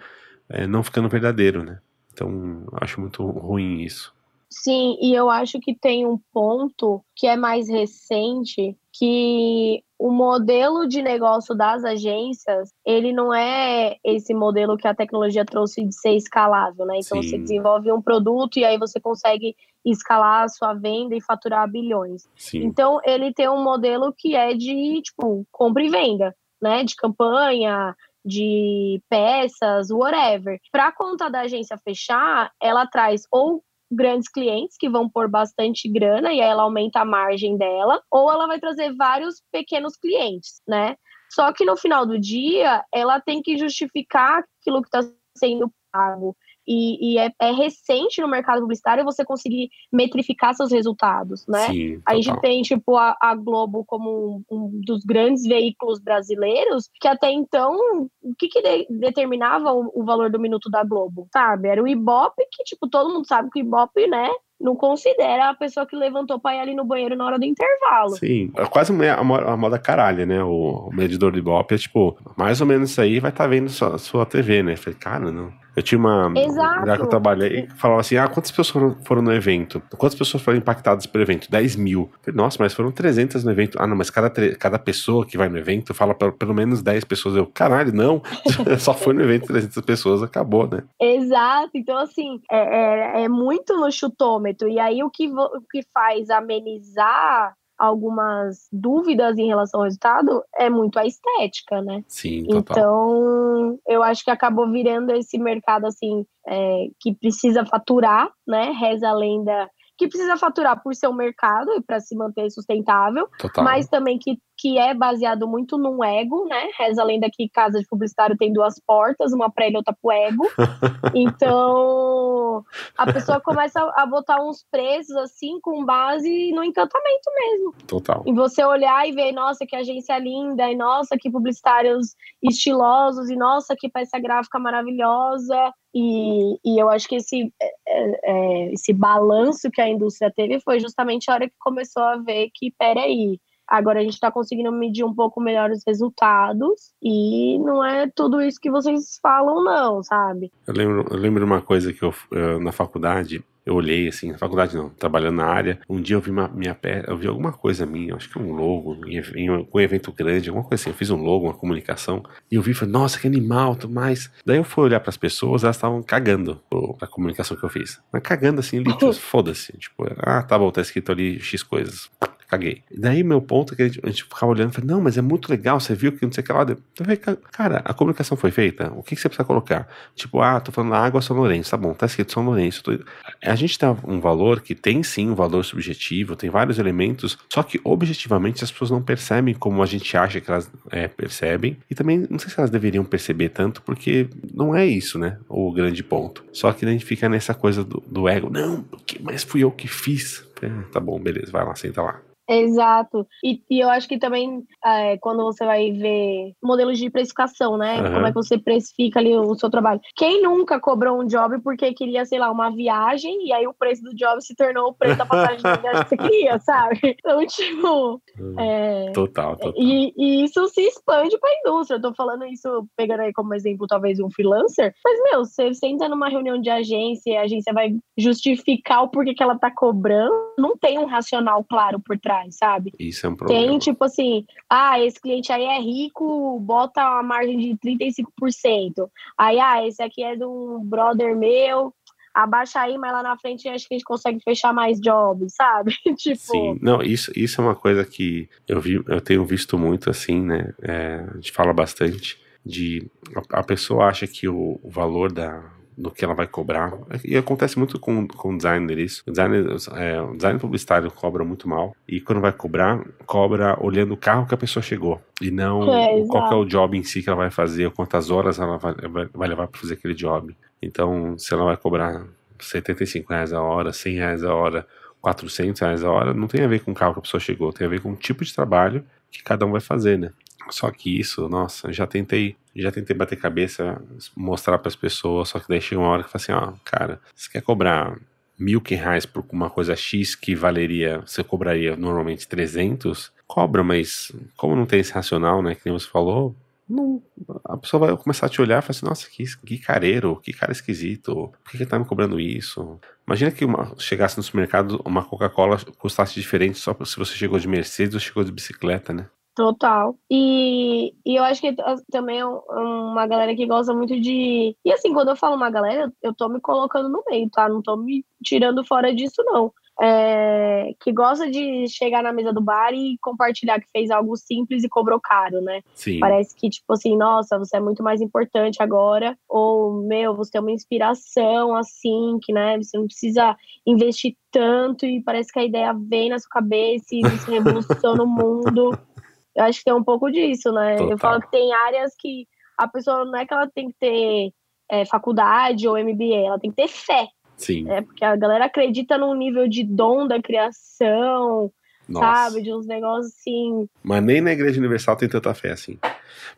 [0.47, 1.79] É, não ficando verdadeiro, né?
[2.21, 4.13] Então, acho muito ruim isso.
[4.49, 10.87] Sim, e eu acho que tem um ponto que é mais recente, que o modelo
[10.87, 16.15] de negócio das agências, ele não é esse modelo que a tecnologia trouxe de ser
[16.15, 16.99] escalável, né?
[16.99, 17.29] Então Sim.
[17.29, 19.55] você desenvolve um produto e aí você consegue
[19.85, 22.27] escalar a sua venda e faturar bilhões.
[22.35, 22.65] Sim.
[22.65, 26.83] Então ele tem um modelo que é de, tipo, compra e venda, né?
[26.83, 27.95] De campanha,
[28.25, 30.59] de peças, whatever.
[30.71, 35.89] Para a conta da agência fechar, ela traz ou grandes clientes que vão pôr bastante
[35.89, 40.61] grana e aí ela aumenta a margem dela, ou ela vai trazer vários pequenos clientes,
[40.67, 40.95] né?
[41.29, 45.01] Só que no final do dia, ela tem que justificar aquilo que está
[45.37, 46.35] sendo pago
[46.67, 51.67] e, e é, é, recente no mercado publicitário você conseguir metrificar seus resultados, né?
[51.67, 56.89] Sim, a gente tem, tipo, a, a Globo como um, um, dos grandes veículos brasileiros,
[56.99, 57.75] que até então,
[58.21, 61.67] o que, que de, determinava o, o, valor do minuto da Globo, sabe?
[61.67, 64.29] Era o Ibope, que, tipo, todo mundo sabe que o Ibope, né,
[64.61, 68.15] não considera a pessoa que levantou pra ir ali no banheiro na hora do intervalo.
[68.15, 69.23] Sim, é quase a,
[69.57, 70.43] moda caralho, né?
[70.43, 73.49] O, o medidor de Ibope é tipo, mais ou menos isso aí vai estar tá
[73.49, 74.75] vendo sua, sua TV, né?
[74.75, 75.51] falei, cara, não.
[75.75, 76.79] Eu tinha uma Exato.
[76.81, 78.69] lugar que eu trabalhei que falava assim: ah, quantas pessoas
[79.03, 79.81] foram, no evento?
[79.97, 81.49] Quantas pessoas foram impactadas pelo evento?
[81.49, 82.11] 10 mil.
[82.21, 83.77] falei, Nossa, mas foram 300 no evento.
[83.79, 87.05] Ah, não, mas cada, cada pessoa que vai no evento fala pra, pelo menos 10
[87.05, 87.35] pessoas.
[87.35, 88.21] Eu, caralho, não.
[88.79, 90.83] Só foi no evento 300 pessoas, acabou, né?
[90.99, 91.71] Exato.
[91.75, 94.67] Então, assim, é, é, é muito no chutômetro.
[94.67, 100.69] E aí o que, o que faz amenizar algumas dúvidas em relação ao resultado é
[100.69, 102.03] muito a estética, né?
[102.07, 102.77] Sim, total.
[102.77, 108.71] Então, eu acho que acabou virando esse mercado assim é, que precisa faturar, né?
[108.79, 109.67] Reza a lenda
[109.97, 113.63] que precisa faturar por ser um mercado e para se manter sustentável, total.
[113.63, 116.69] mas também que, que é baseado muito num ego, né?
[116.77, 119.97] Reza a lenda que casa de publicitário tem duas portas, uma para ele e outra
[119.99, 120.47] pro ego.
[121.15, 122.63] então,
[122.95, 127.73] a pessoa começa a botar uns preços assim com base no encantamento mesmo.
[127.87, 128.21] Total.
[128.27, 133.35] E você olhar e ver, nossa, que agência linda, e nossa, que publicitários estilosos, e
[133.35, 135.73] nossa, que peça gráfica maravilhosa.
[135.91, 140.59] E, e eu acho que esse, é, é, é, esse balanço que a indústria teve
[140.59, 143.39] foi justamente a hora que começou a ver que, peraí,
[143.71, 148.41] agora a gente está conseguindo medir um pouco melhor os resultados e não é tudo
[148.41, 150.51] isso que vocês falam, não, sabe?
[150.67, 152.13] Eu lembro, eu lembro uma coisa que eu,
[152.59, 156.31] na faculdade, eu olhei assim, na faculdade não, trabalhando na área, um dia eu vi
[156.31, 160.49] uma, minha eu vi alguma coisa minha, acho que um logo, em, um evento grande,
[160.49, 163.19] alguma coisa assim, eu fiz um logo, uma comunicação, e eu vi e falei, nossa,
[163.19, 164.29] que animal, tudo mais.
[164.45, 166.59] Daí eu fui olhar para as pessoas, elas estavam cagando
[166.99, 168.01] a comunicação que eu fiz.
[168.11, 169.77] Mas cagando assim, litros, foda-se.
[169.77, 172.09] Tipo, ah, tá bom, tá escrito ali X coisas
[172.51, 172.83] caguei.
[172.93, 175.17] Daí meu ponto é que a gente, a gente ficava olhando e falei, não, mas
[175.17, 176.65] é muito legal, você viu que não sei o que lá.
[176.69, 179.87] Eu falei, cara, a comunicação foi feita, o que, que você precisa colocar?
[180.15, 182.83] Tipo, ah, tô falando água São Lourenço, tá bom, tá escrito São Lourenço.
[182.83, 182.99] Tô...
[183.41, 187.63] A gente tem um valor que tem sim um valor subjetivo, tem vários elementos, só
[187.63, 191.95] que objetivamente as pessoas não percebem como a gente acha que elas é, percebem, e
[191.95, 196.03] também não sei se elas deveriam perceber tanto, porque não é isso, né, o grande
[196.03, 196.43] ponto.
[196.51, 198.83] Só que a gente fica nessa coisa do, do ego, não,
[199.21, 200.45] mas fui eu que fiz.
[200.61, 202.21] É, tá bom, beleza, vai lá, senta lá.
[202.51, 203.25] Exato.
[203.41, 208.01] E, e, eu acho que também, é, quando você vai ver modelos de precificação, né?
[208.01, 208.13] Uhum.
[208.13, 210.01] Como é que você precifica ali o seu trabalho.
[210.17, 214.03] Quem nunca cobrou um job porque queria, sei lá, uma viagem e aí o preço
[214.03, 216.99] do job se tornou o preço da passagem da viagem que você queria, sabe?
[217.03, 218.21] Então, tipo.
[218.37, 219.73] Hum, é, total, total.
[219.81, 221.97] E, e, isso se expande pra indústria.
[221.97, 224.93] Eu tô falando isso, pegando aí como exemplo, talvez, um freelancer.
[225.05, 229.33] Mas, meu, você senta numa reunião de agência e a agência vai justificar o porquê
[229.33, 232.93] que ela tá cobrando, não tem um racional claro por trás sabe?
[232.97, 233.67] Isso é um problema.
[233.67, 239.09] Tem tipo assim, ah, esse cliente aí é rico, bota uma margem de 35%.
[239.37, 241.93] Aí, ah, esse aqui é um brother meu,
[242.33, 245.93] abaixa aí, mas lá na frente acho que a gente consegue fechar mais jobs, sabe?
[246.17, 246.39] tipo.
[246.39, 250.41] Sim, não, isso, isso é uma coisa que eu vi, eu tenho visto muito assim,
[250.41, 250.73] né?
[250.81, 255.63] É, a gente fala bastante de a, a pessoa acha que o, o valor da,
[255.97, 256.93] do que ela vai cobrar.
[257.23, 259.23] E acontece muito com, com designer isso.
[259.27, 259.65] O designer,
[259.95, 261.95] é, o designer publicitário cobra muito mal.
[262.07, 265.21] E quando vai cobrar, cobra olhando o carro que a pessoa chegou.
[265.41, 268.29] E não é, qual é o job em si que ela vai fazer, ou quantas
[268.29, 268.93] horas ela vai,
[269.33, 270.55] vai levar para fazer aquele job.
[270.81, 272.25] Então, se ela vai cobrar
[272.59, 274.87] 75 reais a hora, 100 reais a hora,
[275.21, 277.71] 400 reais a hora, não tem a ver com o carro que a pessoa chegou,
[277.71, 280.31] tem a ver com o tipo de trabalho que cada um vai fazer, né?
[280.69, 284.01] Só que isso, nossa, já tentei, já tentei bater cabeça,
[284.35, 287.19] mostrar para as pessoas, só que daí chega uma hora que fala assim, ó, cara,
[287.35, 288.17] você quer cobrar
[288.57, 294.75] mil reais por uma coisa X que valeria, você cobraria normalmente 300, cobra, mas como
[294.75, 296.55] não tem esse racional, né, que nem você falou,
[296.87, 297.23] não,
[297.63, 300.51] a pessoa vai começar a te olhar e falar assim, nossa, que, que careiro, que
[300.51, 302.99] cara esquisito, por que, que tá me cobrando isso?
[303.25, 307.67] Imagina que uma, chegasse no supermercado, uma Coca-Cola custasse diferente só se você chegou de
[307.67, 309.27] Mercedes ou chegou de bicicleta, né?
[309.53, 310.17] Total.
[310.29, 311.75] E, e eu acho que
[312.09, 314.75] também é uma galera que gosta muito de.
[314.83, 317.67] E assim, quando eu falo uma galera, eu tô me colocando no meio, tá?
[317.67, 319.73] Não tô me tirando fora disso, não.
[320.01, 324.83] É, que gosta de chegar na mesa do bar e compartilhar que fez algo simples
[324.83, 325.81] e cobrou caro, né?
[325.93, 326.19] Sim.
[326.19, 330.61] Parece que, tipo assim, nossa, você é muito mais importante agora, ou, meu, você tem
[330.61, 335.93] uma inspiração, assim, que, né, você não precisa investir tanto e parece que a ideia
[335.93, 338.97] vem na sua cabeça e você revoluciona o mundo.
[339.55, 340.95] Eu acho que tem um pouco disso, né?
[340.95, 341.11] Total.
[341.11, 342.47] Eu falo que tem áreas que
[342.77, 344.53] a pessoa não é que ela tem que ter
[344.89, 347.27] é, faculdade ou MBA, ela tem que ter fé.
[347.57, 347.89] Sim.
[347.89, 351.71] É, porque a galera acredita num nível de dom da criação,
[352.11, 352.49] Nossa.
[352.49, 352.61] sabe?
[352.61, 353.87] De uns negócios assim.
[354.03, 355.97] Mas nem na Igreja Universal tem tanta fé assim.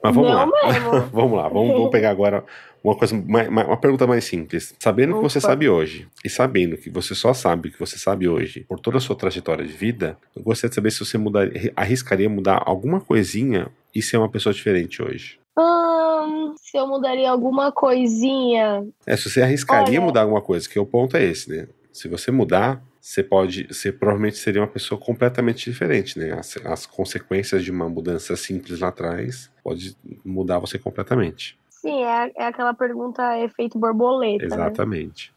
[0.03, 0.45] Mas vamos não lá.
[1.13, 2.43] Vamos lá, vamos, vamos pegar agora
[2.83, 4.75] uma coisa, uma, uma pergunta mais simples.
[4.79, 7.97] Sabendo o que você sabe hoje e sabendo que você só sabe o que você
[7.97, 11.17] sabe hoje por toda a sua trajetória de vida, eu gostaria de saber se você
[11.17, 15.39] mudar, arriscaria mudar alguma coisinha e ser uma pessoa diferente hoje.
[15.57, 18.85] Hum, se eu mudaria alguma coisinha.
[19.05, 20.01] É, se você arriscaria Olha...
[20.01, 21.67] mudar alguma coisa, que o ponto é esse, né?
[21.91, 26.31] Se você mudar, você pode, você provavelmente seria uma pessoa completamente diferente, né?
[26.31, 31.59] As, as consequências de uma mudança simples lá atrás pode mudar você completamente.
[31.69, 34.45] Sim, é, é aquela pergunta efeito borboleta.
[34.47, 34.55] Né?
[34.55, 35.33] Exatamente.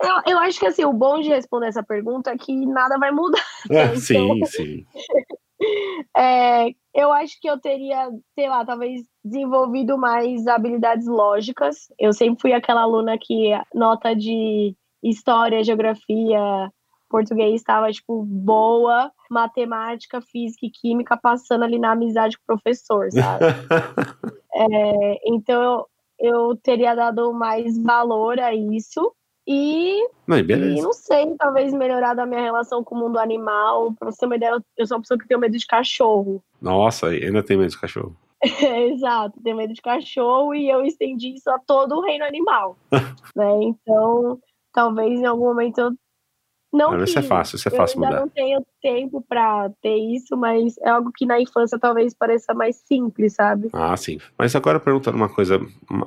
[0.00, 0.08] Né?
[0.08, 3.10] Eu, eu acho que assim, o bom de responder essa pergunta é que nada vai
[3.10, 3.44] mudar.
[3.68, 4.86] É, então, sim, sim.
[6.16, 11.88] É, eu acho que eu teria, sei lá, talvez desenvolvido mais habilidades lógicas.
[11.98, 16.70] Eu sempre fui aquela aluna que nota de história, geografia,
[17.08, 23.10] português estava, tipo, boa, matemática, física e química passando ali na amizade com o professor,
[23.12, 23.44] sabe?
[24.54, 25.86] é, então eu,
[26.18, 29.12] eu teria dado mais valor a isso.
[29.50, 33.94] E não, e não sei, talvez melhorar a minha relação com o mundo animal.
[33.94, 36.42] Pra você ter uma ideia, eu sou uma pessoa que tem medo de cachorro.
[36.60, 38.14] Nossa, ainda tem medo de cachorro.
[38.92, 42.76] Exato, tenho medo de cachorro e eu estendi isso a todo o reino animal.
[43.34, 43.62] né?
[43.62, 44.38] Então,
[44.72, 45.92] talvez em algum momento eu
[46.72, 49.96] não mas isso é fácil, isso é fácil eu ainda não tenho tempo para ter
[49.96, 53.68] isso, mas é algo que na infância talvez pareça mais simples, sabe?
[53.72, 54.18] Ah, sim.
[54.38, 55.58] Mas agora perguntando uma coisa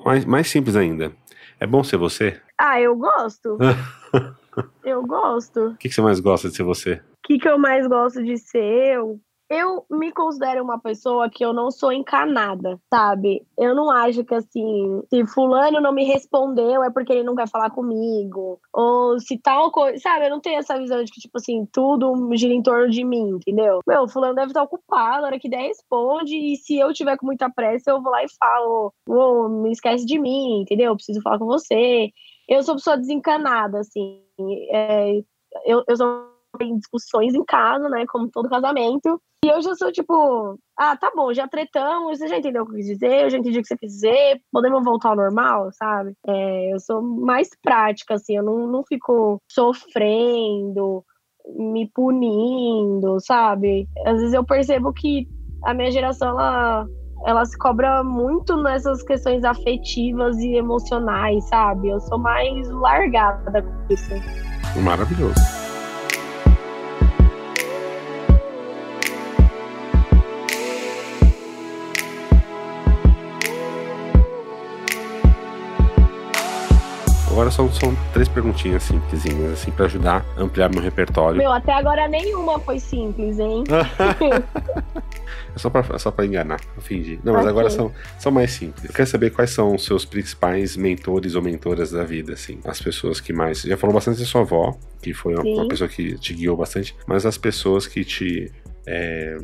[0.05, 1.11] mais, mais simples ainda.
[1.59, 2.39] É bom ser você?
[2.57, 3.57] Ah, eu gosto.
[4.83, 5.69] eu gosto.
[5.69, 6.93] O que, que você mais gosta de ser você?
[6.93, 9.19] O que, que eu mais gosto de ser eu?
[9.51, 13.45] Eu me considero uma pessoa que eu não sou encanada, sabe?
[13.57, 17.49] Eu não acho que assim, se fulano não me respondeu é porque ele não quer
[17.49, 18.61] falar comigo.
[18.73, 20.25] Ou se tal coisa, sabe?
[20.25, 23.31] Eu não tenho essa visão de que, tipo assim, tudo gira em torno de mim,
[23.31, 23.81] entendeu?
[23.85, 26.33] Meu, fulano deve estar ocupado, na hora que der, responde.
[26.33, 30.05] E se eu tiver com muita pressa, eu vou lá e falo, oh, não esquece
[30.05, 30.91] de mim, entendeu?
[30.91, 32.09] Eu preciso falar com você.
[32.47, 34.23] Eu sou pessoa desencanada, assim.
[34.71, 35.21] É,
[35.65, 36.31] eu, eu sou
[36.61, 38.05] em discussões em casa, né?
[38.07, 39.21] Como todo casamento.
[39.43, 42.73] E hoje eu sou tipo, ah, tá bom, já tretamos, você já entendeu o que
[42.73, 45.71] eu quis dizer, eu já entendi o que você quis dizer, podemos voltar ao normal,
[45.73, 46.13] sabe?
[46.27, 51.03] É, eu sou mais prática, assim, eu não, não fico sofrendo,
[51.57, 53.87] me punindo, sabe?
[54.05, 55.27] Às vezes eu percebo que
[55.63, 56.85] a minha geração, ela,
[57.25, 61.89] ela se cobra muito nessas questões afetivas e emocionais, sabe?
[61.89, 64.13] Eu sou mais largada com isso.
[64.83, 65.60] Maravilhoso.
[77.41, 81.39] Agora são, são três perguntinhas simplesinhas, assim, para ajudar a ampliar meu repertório.
[81.39, 83.63] Meu, até agora nenhuma foi simples, hein?
[85.55, 87.19] é só pra, é só pra enganar, fingir.
[87.23, 87.49] Não, mas okay.
[87.49, 88.85] agora são, são mais simples.
[88.85, 92.59] Eu quero saber quais são os seus principais mentores ou mentoras da vida, assim.
[92.63, 93.63] As pessoas que mais.
[93.63, 96.95] Já falou bastante da sua avó, que foi uma, uma pessoa que te guiou bastante,
[97.07, 98.51] mas as pessoas que te.
[98.85, 99.35] É,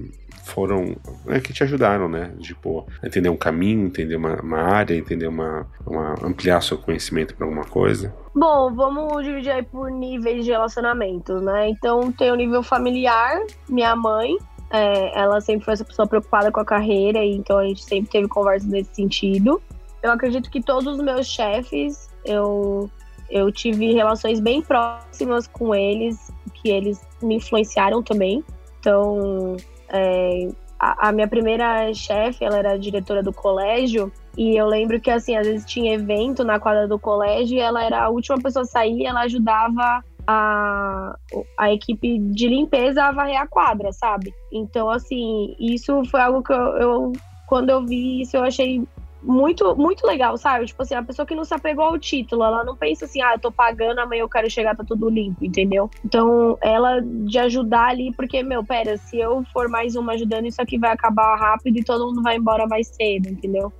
[0.47, 0.95] foram
[1.27, 2.31] é, que te ajudaram, né?
[2.39, 7.45] Tipo, entender um caminho, entender uma, uma área, entender uma, uma ampliar seu conhecimento para
[7.45, 8.13] alguma coisa.
[8.33, 11.69] Bom, vamos dividir aí por níveis de relacionamento, né?
[11.69, 13.39] Então tem o nível familiar,
[13.69, 14.37] minha mãe,
[14.69, 18.27] é, ela sempre foi essa pessoa preocupada com a carreira, então a gente sempre teve
[18.27, 19.61] conversas nesse sentido.
[20.03, 22.89] Eu acredito que todos os meus chefes, eu,
[23.29, 28.43] eu tive relações bem próximas com eles, que eles me influenciaram também.
[28.79, 29.57] Então,
[29.89, 35.09] é, a, a, minha primeira chefe, ela era diretora do colégio, e eu lembro que,
[35.09, 38.63] assim, às vezes tinha evento na quadra do colégio e ela era a última pessoa
[38.63, 41.17] a sair, ela ajudava a,
[41.57, 44.33] a equipe de limpeza a varrer a quadra, sabe?
[44.51, 47.13] Então, assim, isso foi algo que eu, eu
[47.47, 48.83] quando eu vi isso, eu achei
[49.27, 50.65] muito, muito legal, sabe?
[50.65, 53.33] Tipo assim, a pessoa que não se apegou ao título, ela não pensa assim, ah,
[53.33, 55.89] eu tô pagando, amanhã eu quero chegar, tá tudo limpo, entendeu?
[56.03, 60.61] Então, ela de ajudar ali, porque, meu, pera, se eu for mais uma ajudando, isso
[60.61, 63.71] aqui vai acabar rápido e todo mundo vai embora mais cedo, entendeu?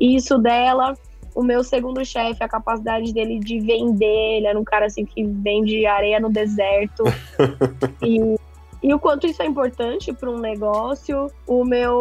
[0.00, 0.94] E isso dela,
[1.34, 5.24] o meu segundo chefe, a capacidade dele de vender, ele era um cara assim que
[5.24, 7.04] vende areia no deserto.
[8.02, 8.36] e
[8.82, 11.30] e o quanto isso é importante para um negócio.
[11.46, 11.94] O meu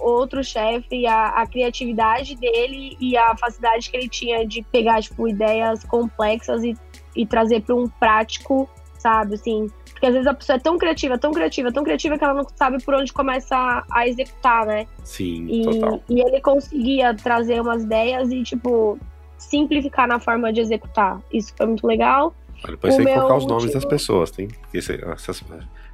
[0.00, 5.28] outro chefe, a, a, criatividade dele e a facilidade que ele tinha de pegar tipo,
[5.28, 6.76] ideias complexas e,
[7.14, 9.34] e trazer para um prático, sabe?
[9.34, 12.34] Assim, porque às vezes a pessoa é tão criativa, tão criativa, tão criativa que ela
[12.34, 14.86] não sabe por onde começar a executar, né?
[15.02, 16.00] Sim, e, total.
[16.08, 18.98] E ele conseguia trazer umas ideias e, tipo,
[19.36, 21.20] simplificar na forma de executar.
[21.32, 22.32] Isso foi muito legal.
[22.64, 24.48] Depois o tem que colocar os nomes das pessoas, tem?
[24.48, 25.00] Porque você,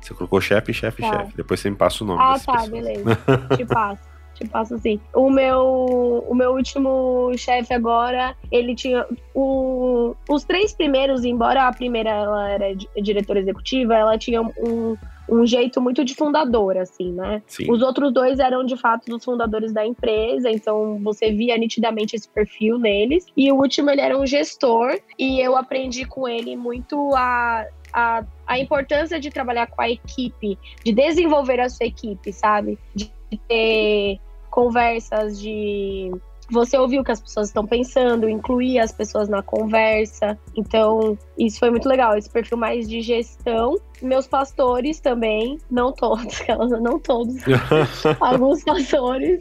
[0.07, 1.21] você colocou chefe, chefe, tá.
[1.21, 1.37] chefe.
[1.37, 2.21] Depois você me passa o nome.
[2.23, 2.69] Ah, tá, pessoas.
[2.69, 3.19] beleza.
[3.57, 4.15] Te passo.
[4.35, 5.01] Te passo assim.
[5.15, 9.07] O meu, o meu último chefe agora, ele tinha.
[9.33, 14.97] O, os três primeiros, embora a primeira ela era diretora executiva, ela tinha um,
[15.29, 17.43] um jeito muito de fundadora, assim, né?
[17.47, 17.71] Sim.
[17.71, 22.29] Os outros dois eram de fato os fundadores da empresa, então você via nitidamente esse
[22.29, 23.27] perfil neles.
[23.37, 28.25] E o último, ele era um gestor, e eu aprendi com ele muito a a,
[28.47, 32.79] a importância de trabalhar com a equipe, de desenvolver a sua equipe, sabe?
[32.95, 33.11] De
[33.49, 34.19] ter
[34.51, 36.13] conversas de
[36.51, 40.39] você ouvir o que as pessoas estão pensando, incluir as pessoas na conversa.
[40.57, 42.17] Então, isso foi muito legal.
[42.17, 43.77] Esse perfil mais de gestão.
[44.03, 46.41] Meus pastores também, não todos,
[46.81, 47.37] não todos,
[48.21, 49.41] alguns pastores.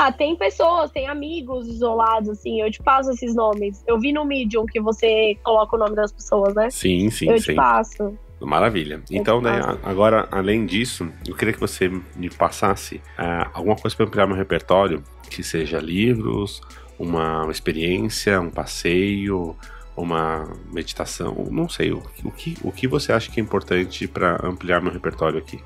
[0.00, 3.82] Ah, tem pessoas, tem amigos isolados, assim, eu te passo esses nomes.
[3.84, 6.70] Eu vi no Medium que você coloca o nome das pessoas, né?
[6.70, 7.46] Sim, sim, eu sim.
[7.46, 8.16] te passo.
[8.40, 9.02] Maravilha.
[9.10, 14.06] Então, né, agora, além disso, eu queria que você me passasse uh, alguma coisa para
[14.06, 16.60] ampliar meu repertório, que seja livros,
[16.96, 19.56] uma experiência, um passeio,
[19.96, 24.38] uma meditação, não sei, o, o, que, o que você acha que é importante para
[24.46, 25.60] ampliar meu repertório aqui?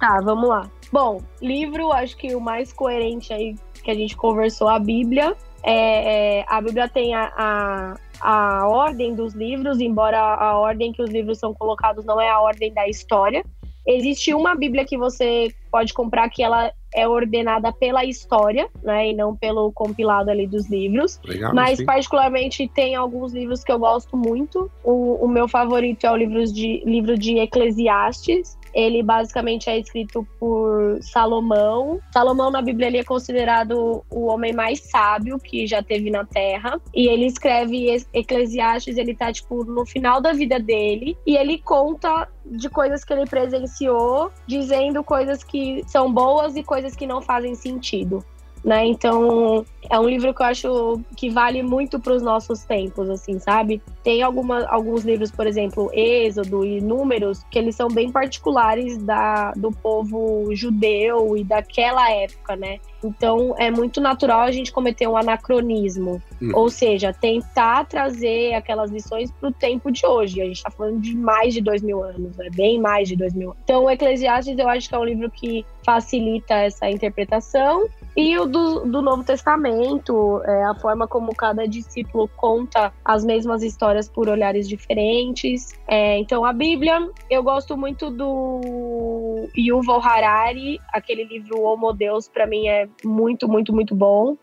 [0.00, 0.68] Tá, vamos lá.
[0.92, 3.56] Bom, livro, acho que o mais coerente aí
[3.86, 5.36] que a gente conversou, a Bíblia.
[5.62, 11.00] É, é, a Bíblia tem a, a, a ordem dos livros, embora a ordem que
[11.00, 13.44] os livros são colocados não é a ordem da história.
[13.86, 19.14] Existe uma Bíblia que você pode comprar que ela é ordenada pela história, né, e
[19.14, 21.20] não pelo compilado ali dos livros.
[21.24, 21.84] Legal, Mas sim.
[21.84, 24.68] particularmente tem alguns livros que eu gosto muito.
[24.82, 28.58] O, o meu favorito é o livro de, livro de Eclesiastes.
[28.76, 31.98] Ele basicamente é escrito por Salomão.
[32.12, 36.78] Salomão na Bíblia ele é considerado o homem mais sábio que já teve na Terra.
[36.94, 42.28] E ele escreve Eclesiastes, ele tá tipo no final da vida dele e ele conta
[42.44, 47.54] de coisas que ele presenciou, dizendo coisas que são boas e coisas que não fazem
[47.54, 48.22] sentido.
[48.66, 48.84] Né?
[48.84, 53.38] Então, é um livro que eu acho que vale muito para os nossos tempos, assim,
[53.38, 53.80] sabe?
[54.06, 59.50] Tem alguma, alguns livros, por exemplo, Êxodo e Números, que eles são bem particulares da,
[59.56, 62.78] do povo judeu e daquela época, né?
[63.02, 66.22] Então, é muito natural a gente cometer um anacronismo.
[66.40, 66.50] Uhum.
[66.54, 70.40] Ou seja, tentar trazer aquelas lições para o tempo de hoje.
[70.40, 72.48] A gente está falando de mais de dois mil anos, né?
[72.54, 73.62] bem mais de dois mil anos.
[73.64, 77.88] Então, o Eclesiastes eu acho que é um livro que facilita essa interpretação.
[78.16, 83.62] E o do, do Novo Testamento, é, a forma como cada discípulo conta as mesmas
[83.62, 85.72] histórias por olhares diferentes.
[85.88, 92.46] É, então, a Bíblia, eu gosto muito do Yuval Harari, aquele livro Homo Deus, para
[92.46, 94.36] mim é muito, muito, muito bom.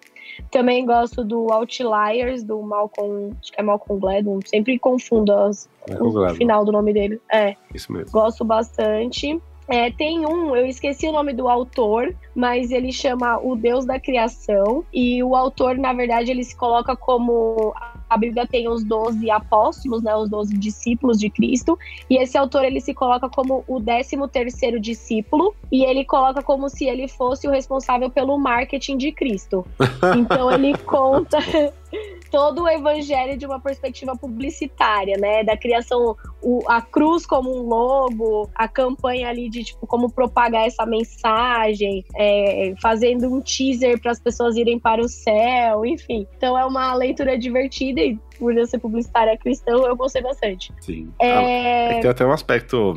[0.50, 6.12] Também gosto do Outliers, do Malcolm, acho que é Malcolm Gladwell, sempre confundo as, o
[6.12, 6.36] Gladwell.
[6.36, 7.22] final do nome dele.
[7.32, 8.12] É, Isso mesmo.
[8.12, 9.40] gosto bastante.
[9.68, 14.00] É, tem um, eu esqueci o nome do autor, mas ele chama O Deus da
[14.00, 14.84] Criação.
[14.94, 17.74] E o autor, na verdade, ele se coloca como.
[18.14, 21.78] A Bíblia tem os 12 apóstolos, né, os 12 discípulos de Cristo.
[22.08, 25.56] E esse autor ele se coloca como o 13 terceiro discípulo.
[25.72, 29.66] E ele coloca como se ele fosse o responsável pelo marketing de Cristo.
[30.16, 31.40] Então ele conta
[32.34, 35.44] todo o evangelho de uma perspectiva publicitária, né?
[35.44, 40.66] Da criação, o, a cruz como um logo, a campanha ali de tipo como propagar
[40.66, 46.26] essa mensagem, é, fazendo um teaser para as pessoas irem para o céu, enfim.
[46.36, 50.74] Então é uma leitura divertida e por eu ser publicitária cristã, eu gostei bastante.
[50.82, 51.10] Sim.
[51.18, 51.32] É...
[51.32, 52.94] Ah, é tem até um aspecto,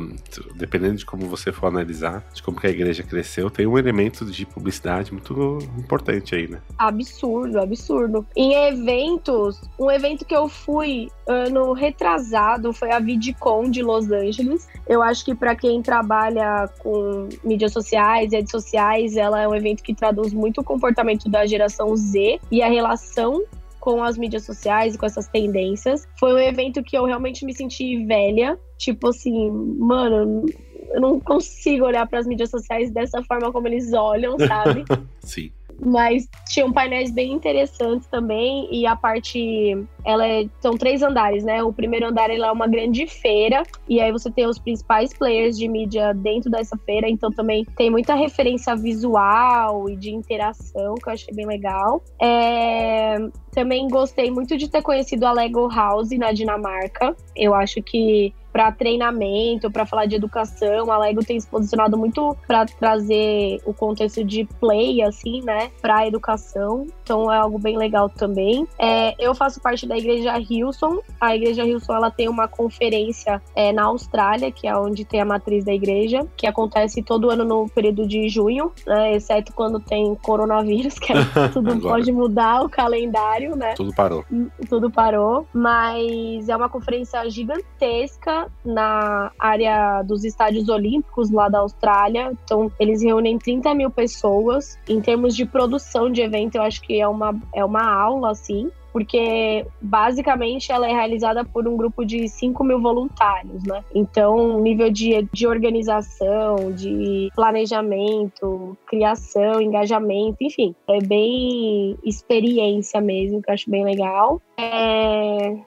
[0.55, 4.25] dependendo de como você for analisar, de como que a igreja cresceu, tem um elemento
[4.25, 6.59] de publicidade muito importante aí, né?
[6.77, 8.27] Absurdo, absurdo.
[8.35, 14.67] Em eventos, um evento que eu fui ano retrasado foi a VidCon de Los Angeles.
[14.85, 19.81] Eu acho que para quem trabalha com mídias sociais, redes sociais, ela é um evento
[19.81, 23.43] que traduz muito o comportamento da geração Z e a relação
[23.87, 26.05] com as mídias sociais e com essas tendências.
[26.19, 28.59] Foi um evento que eu realmente me senti velha.
[28.77, 30.45] Tipo assim, mano,
[30.91, 34.83] eu não consigo olhar para as mídias sociais dessa forma como eles olham, sabe?
[35.23, 35.53] Sim.
[35.85, 38.67] Mas tinham painéis bem interessantes também.
[38.71, 39.77] E a parte.
[40.05, 41.61] Ela é, são três andares, né?
[41.63, 43.63] O primeiro andar é uma grande feira.
[43.87, 47.09] E aí você tem os principais players de mídia dentro dessa feira.
[47.09, 52.01] Então também tem muita referência visual e de interação, que eu achei bem legal.
[52.21, 53.17] É,
[53.51, 57.15] também gostei muito de ter conhecido a Lego House na Dinamarca.
[57.35, 62.35] Eu acho que para treinamento, para falar de educação, a Lego tem se posicionado muito
[62.47, 66.87] para trazer o contexto de play, assim, né, para educação.
[67.03, 68.67] Então é algo bem legal também.
[68.79, 71.01] É, eu faço parte da Igreja Hilson.
[71.21, 75.25] A Igreja Hilson ela tem uma conferência é, na Austrália, que é onde tem a
[75.25, 80.15] matriz da igreja, que acontece todo ano no período de junho, né, exceto quando tem
[80.15, 81.13] coronavírus, que
[81.53, 83.75] tudo pode mudar o calendário, né?
[83.75, 84.25] Tudo parou.
[84.67, 92.31] tudo parou, mas é uma conferência gigantesca na área dos estádios olímpicos lá da Austrália.
[92.43, 94.77] Então, eles reúnem 30 mil pessoas.
[94.87, 98.71] Em termos de produção de evento, eu acho que é uma, é uma aula, assim.
[98.97, 103.83] porque basicamente ela é realizada por um grupo de 5 mil voluntários, né?
[103.93, 113.51] Então, nível de, de organização, de planejamento, criação, engajamento, enfim, é bem experiência mesmo, que
[113.51, 114.41] eu acho bem legal.
[114.57, 115.57] É...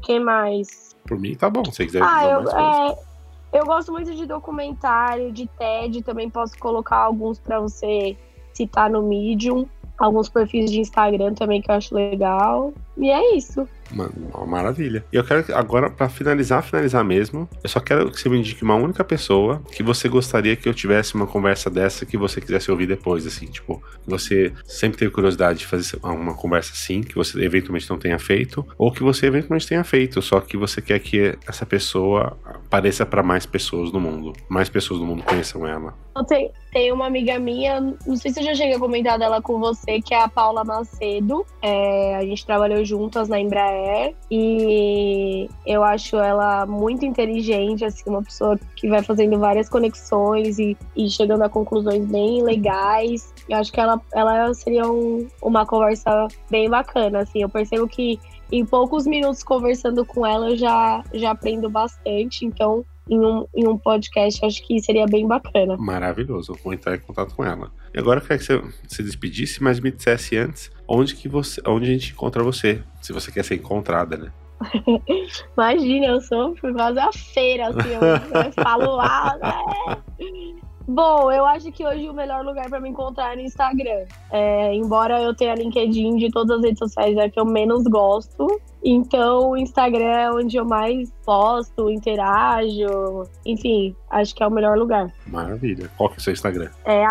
[0.00, 0.89] que mais?
[1.04, 2.98] Por mim tá bom, se você quiser ah, eu, é,
[3.52, 8.16] eu gosto muito de documentário, de TED, também posso colocar alguns para você
[8.52, 9.66] citar no Medium.
[9.98, 12.72] Alguns perfis de Instagram também que eu acho legal.
[12.96, 13.66] E é isso.
[13.92, 15.04] Uma, uma maravilha.
[15.12, 18.62] E eu quero agora, para finalizar, finalizar mesmo, eu só quero que você me indique
[18.62, 22.70] uma única pessoa que você gostaria que eu tivesse uma conversa dessa que você quisesse
[22.70, 27.14] ouvir depois, assim, tipo, que você sempre teve curiosidade de fazer uma conversa assim, que
[27.14, 30.98] você eventualmente não tenha feito, ou que você eventualmente tenha feito, só que você quer
[31.00, 35.94] que essa pessoa apareça para mais pessoas no mundo, mais pessoas no mundo conheçam ela.
[36.16, 39.40] Eu tenho, tem uma amiga minha, não sei se eu já cheguei a comentar dela
[39.40, 41.46] com você, que é a Paula Macedo.
[41.62, 48.22] É, a gente trabalhou juntas na Embraer e eu acho ela muito inteligente, assim, uma
[48.22, 53.32] pessoa que vai fazendo várias conexões e, e chegando a conclusões bem legais.
[53.48, 57.42] Eu acho que ela, ela seria um, uma conversa bem bacana, assim.
[57.42, 58.18] Eu percebo que
[58.52, 63.66] em poucos minutos conversando com ela eu já, já aprendo bastante, então em um, em
[63.66, 65.76] um podcast, acho que seria bem bacana.
[65.76, 67.72] Maravilhoso, vou entrar em contato com ela.
[67.92, 71.60] E agora eu quero que você se despedisse, mas me dissesse antes onde que você,
[71.66, 74.32] onde a gente encontra você, se você quer ser encontrada, né?
[75.56, 79.96] Imagina, eu sou por causa da feira, assim, eu, eu falo ah, né?
[80.92, 84.06] Bom, eu acho que hoje o melhor lugar para me encontrar é no Instagram.
[84.32, 88.60] É, embora eu tenha LinkedIn de todas as redes sociais, é que eu menos gosto.
[88.82, 93.22] Então, o Instagram é onde eu mais posto, interajo.
[93.46, 95.12] Enfim, acho que é o melhor lugar.
[95.28, 95.88] Maravilha.
[95.96, 96.70] Qual que é o seu Instagram?
[96.84, 97.04] É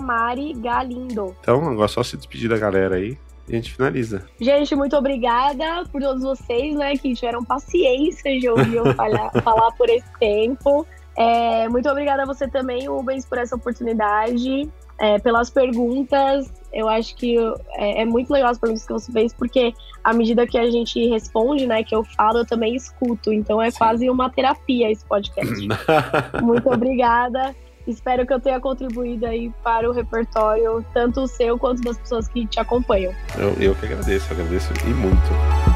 [0.00, 1.34] marigalindo.
[1.40, 3.18] Então, agora é só se despedir da galera aí
[3.48, 4.24] e a gente finaliza.
[4.40, 9.72] Gente, muito obrigada por todos vocês, né, que tiveram paciência de ouvir eu falar, falar
[9.72, 10.86] por esse tempo.
[11.16, 16.52] É, muito obrigada a você também, Rubens, por essa oportunidade, é, pelas perguntas.
[16.72, 17.36] Eu acho que
[17.74, 19.72] é, é, muito legal as perguntas que você fez, porque
[20.04, 23.32] à medida que a gente responde, né, que eu falo, eu também escuto.
[23.32, 23.78] Então é Sim.
[23.78, 25.66] quase uma terapia esse podcast.
[26.42, 27.54] muito obrigada.
[27.86, 32.26] Espero que eu tenha contribuído aí para o repertório, tanto o seu quanto das pessoas
[32.26, 33.14] que te acompanham.
[33.38, 35.75] Eu, eu que agradeço, agradeço e muito.